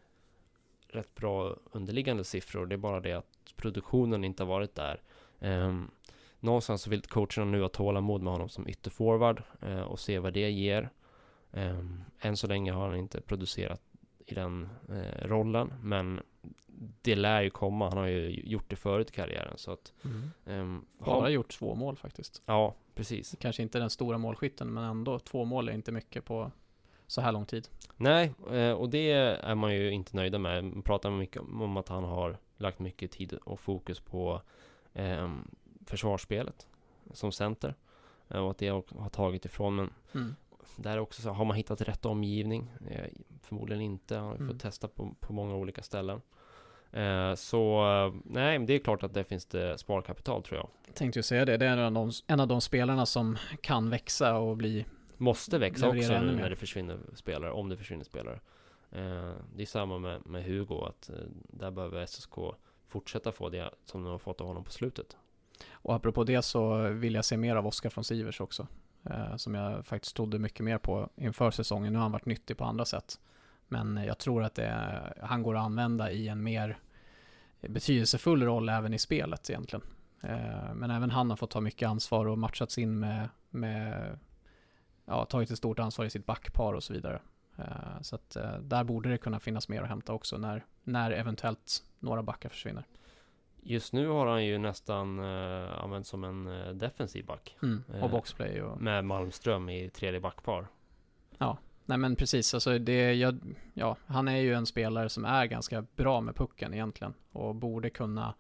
[0.89, 2.67] rätt bra underliggande siffror.
[2.67, 5.03] Det är bara det att produktionen inte har varit där.
[5.41, 5.91] Um,
[6.41, 10.33] någonstans så vill coacherna nu ha tålamod med honom som ytterforward uh, och se vad
[10.33, 10.91] det ger.
[11.51, 13.83] Um, än så länge har han inte producerat
[14.27, 16.21] i den eh, rollen, men
[17.03, 17.89] det lär ju komma.
[17.89, 19.93] Han har ju gjort det förut i karriären så att
[20.47, 23.37] ehm, Bara har- gjort två mål faktiskt Ja, precis.
[23.41, 26.51] Kanske inte den stora målskytten men ändå två mål är inte mycket på
[27.07, 30.65] så här lång tid Nej, eh, och det är man ju inte nöjda med.
[30.65, 34.43] Man pratar mycket om att han har lagt mycket tid och fokus på
[34.93, 35.31] eh,
[35.87, 36.67] försvarsspelet
[37.13, 37.75] som center.
[38.29, 39.77] Eh, och att det har har tagit ifrån.
[39.77, 40.35] Men mm.
[40.77, 42.71] Där är också så, har man hittat rätt omgivning?
[42.91, 43.05] Eh,
[43.43, 44.17] förmodligen inte.
[44.17, 44.49] Har Mm.
[44.49, 46.21] fått testa på, på många olika ställen.
[46.93, 50.95] Eh, så eh, nej, men det är klart att det finns det sparkapital tror jag.
[50.95, 53.91] Tänkte ju säga det, det är en av, de, en av de spelarna som kan
[53.91, 54.87] växa och bli
[55.17, 58.41] Måste växa också nu när det försvinner spelare, om det försvinner spelare.
[58.91, 61.11] Eh, det är samma med, med Hugo, att
[61.49, 62.35] där behöver SSK
[62.89, 65.17] fortsätta få det som de har fått av honom på slutet.
[65.73, 68.67] Och apropå det så vill jag se mer av Oskar från Sivers också.
[69.05, 71.93] Eh, som jag faktiskt trodde mycket mer på inför säsongen.
[71.93, 73.21] Nu har han varit nyttig på andra sätt.
[73.69, 76.79] Men eh, jag tror att det han går att använda i en mer
[77.61, 79.85] betydelsefull roll även i spelet egentligen.
[80.21, 84.19] Eh, men även han har fått ta mycket ansvar och matchats in med, med
[85.05, 87.21] ja, tagit ett stort ansvar i sitt backpar och så vidare.
[88.01, 92.23] Så att där borde det kunna finnas mer att hämta också när, när eventuellt några
[92.23, 92.87] backar försvinner.
[93.65, 97.57] Just nu har han ju nästan eh, använts som en eh, defensiv back.
[97.63, 97.83] Mm.
[97.95, 100.67] Eh, Och boxplay och Med Malmström i tredje backpar.
[101.87, 103.39] Nej men precis, alltså det, jag,
[103.75, 107.91] ja, han är ju en spelare som är ganska bra med pucken egentligen och borde
[107.91, 108.35] kunna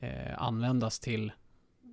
[0.00, 1.32] eh, användas till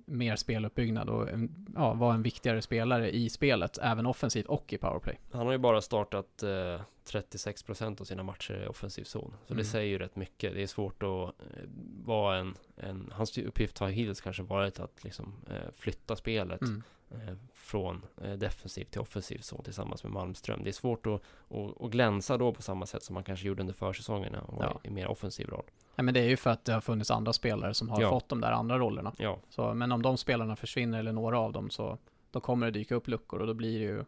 [0.06, 4.78] mer speluppbyggnad och en- ja, vara en viktigare spelare i spelet, även offensivt och i
[4.78, 5.18] powerplay.
[5.32, 6.80] Han har ju bara startat eh,
[7.12, 9.34] 36% av sina matcher i offensiv zon.
[9.46, 9.58] Så Mm.
[9.58, 10.54] det säger ju rätt mycket.
[10.54, 11.62] Det är svårt att eh,
[12.04, 13.10] vara en, en...
[13.14, 16.82] Hans uppgift har hittills kanske varit att liksom eh, flytta spelet Mm.
[17.10, 18.04] eh, från
[18.36, 20.64] defensiv till offensiv zon tillsammans med Malmström.
[20.64, 23.60] Det är svårt att, att, att glänsa då på samma sätt som man kanske gjorde
[23.60, 24.80] under försäsongerna och Ja.
[24.84, 25.64] i, mer offensiv roll.
[25.96, 28.10] Ja, men det är ju för att det har funnits andra spelare som har Ja.
[28.10, 29.12] fått de där andra rollerna.
[29.18, 31.98] Ja, Så, men om de spelarna försvinner eller några av dem så
[32.30, 34.04] då kommer det dyka upp luckor och då blir det ju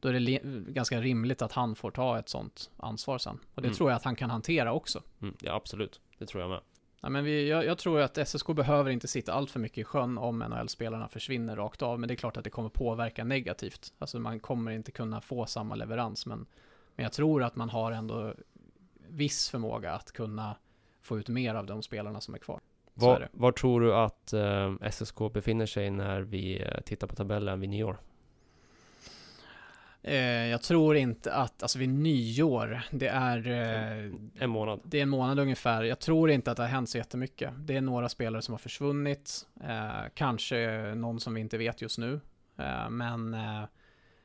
[0.00, 0.38] då är det
[0.72, 3.38] ganska rimligt att han får ta ett sånt ansvar sen.
[3.54, 3.76] Och det Mm.
[3.76, 5.02] tror jag att han kan hantera också.
[5.22, 6.00] mm, ja absolut.
[6.18, 6.60] Det tror jag med.
[7.02, 9.84] Ja, men vi, jag, jag tror att SSK behöver inte sitta allt för mycket i
[9.84, 13.92] sjön om NHL-spelarna försvinner rakt av, men det är klart att det kommer påverka negativt.
[13.98, 16.46] Alltså man kommer inte kunna få samma leverans, men,
[16.96, 18.34] men jag tror att man har ändå
[19.08, 20.56] viss förmåga att kunna
[21.02, 22.60] få ut mer av de spelarna som är kvar.
[22.94, 27.60] Var, var, tror du att eh, SSK befinner sig när vi eh, tittar på tabellen
[27.60, 28.00] vid nyår?
[30.02, 33.48] Eh, jag tror inte att, alltså vid nyår, det är...
[33.48, 34.80] Eh, en månad.
[34.84, 35.82] Det är en månad ungefär.
[35.82, 37.52] Jag tror inte att det har hänt så jättemycket.
[37.58, 39.46] Det är några spelare som har försvunnit.
[39.64, 42.20] Eh, kanske någon som vi inte vet just nu.
[42.90, 43.36] Men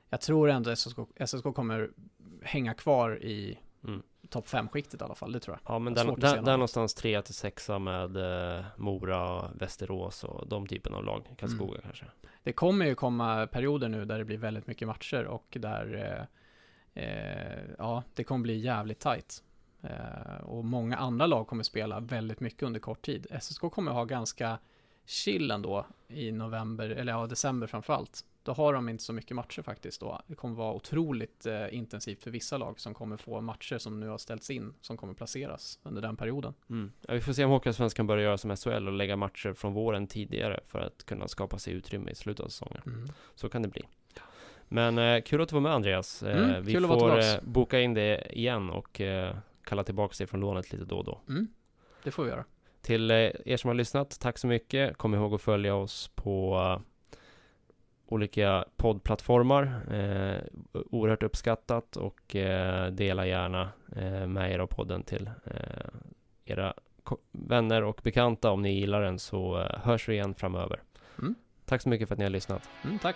[0.09, 1.89] jag tror ändå att SSK, SSK kommer
[2.41, 5.75] hänga kvar i mm topp 5-skiktet i alla fall, det tror jag.
[5.75, 8.17] Ja, men där, där, där någonstans 3 till 6 med
[8.77, 11.35] Mora, Västerås och de typen av lag.
[11.37, 11.81] Karlskoga mm.
[11.83, 12.05] kanske.
[12.45, 15.93] Det kommer ju komma perioder nu där det blir väldigt mycket matcher och där
[16.93, 19.43] eh, eh, ja, det kommer bli jävligt tajt.
[19.81, 23.27] Eh, och många andra lag kommer spela väldigt mycket under kort tid.
[23.41, 24.59] SSK kommer ha ganska
[25.05, 28.25] chill ändå i november, eller ja, december framförallt.
[28.45, 30.21] Då har de inte så mycket matcher faktiskt då.
[30.27, 34.07] Det kommer vara otroligt eh, intensivt för vissa lag som kommer få matcher som nu
[34.07, 36.53] har ställts in, som kommer placeras under den perioden.
[36.69, 36.91] Mm.
[37.01, 40.07] Ja, vi får se om Hockeyallsvenskan börjar göra som SHL och lägga matcher från våren
[40.07, 42.81] tidigare för att kunna skapa sig utrymme i slutet av säsongen.
[42.85, 43.07] Mm.
[43.35, 43.81] Så kan det bli.
[44.67, 46.23] Men eh, kul att du var med Andreas.
[46.23, 50.39] Eh, mm, vi får eh, boka in det igen och eh, kalla tillbaka dig från
[50.39, 51.21] lånet lite då och då.
[51.29, 51.47] Mm,
[52.03, 52.45] det får vi göra.
[52.81, 54.97] Till eh, er som har lyssnat, tack så mycket.
[54.97, 56.57] Kom ihåg att följa oss på
[58.07, 59.63] olika poddplattformar.
[59.91, 60.41] Eh,
[60.91, 65.87] oerhört uppskattat och eh, dela gärna eh, med er av podden till eh,
[66.45, 66.73] era
[67.31, 70.81] vänner och bekanta om ni gillar den så eh, hörs vi igen framöver.
[71.19, 71.35] Mm.
[71.65, 72.69] Tack så mycket för att ni har lyssnat.
[72.83, 73.15] Mm, tack.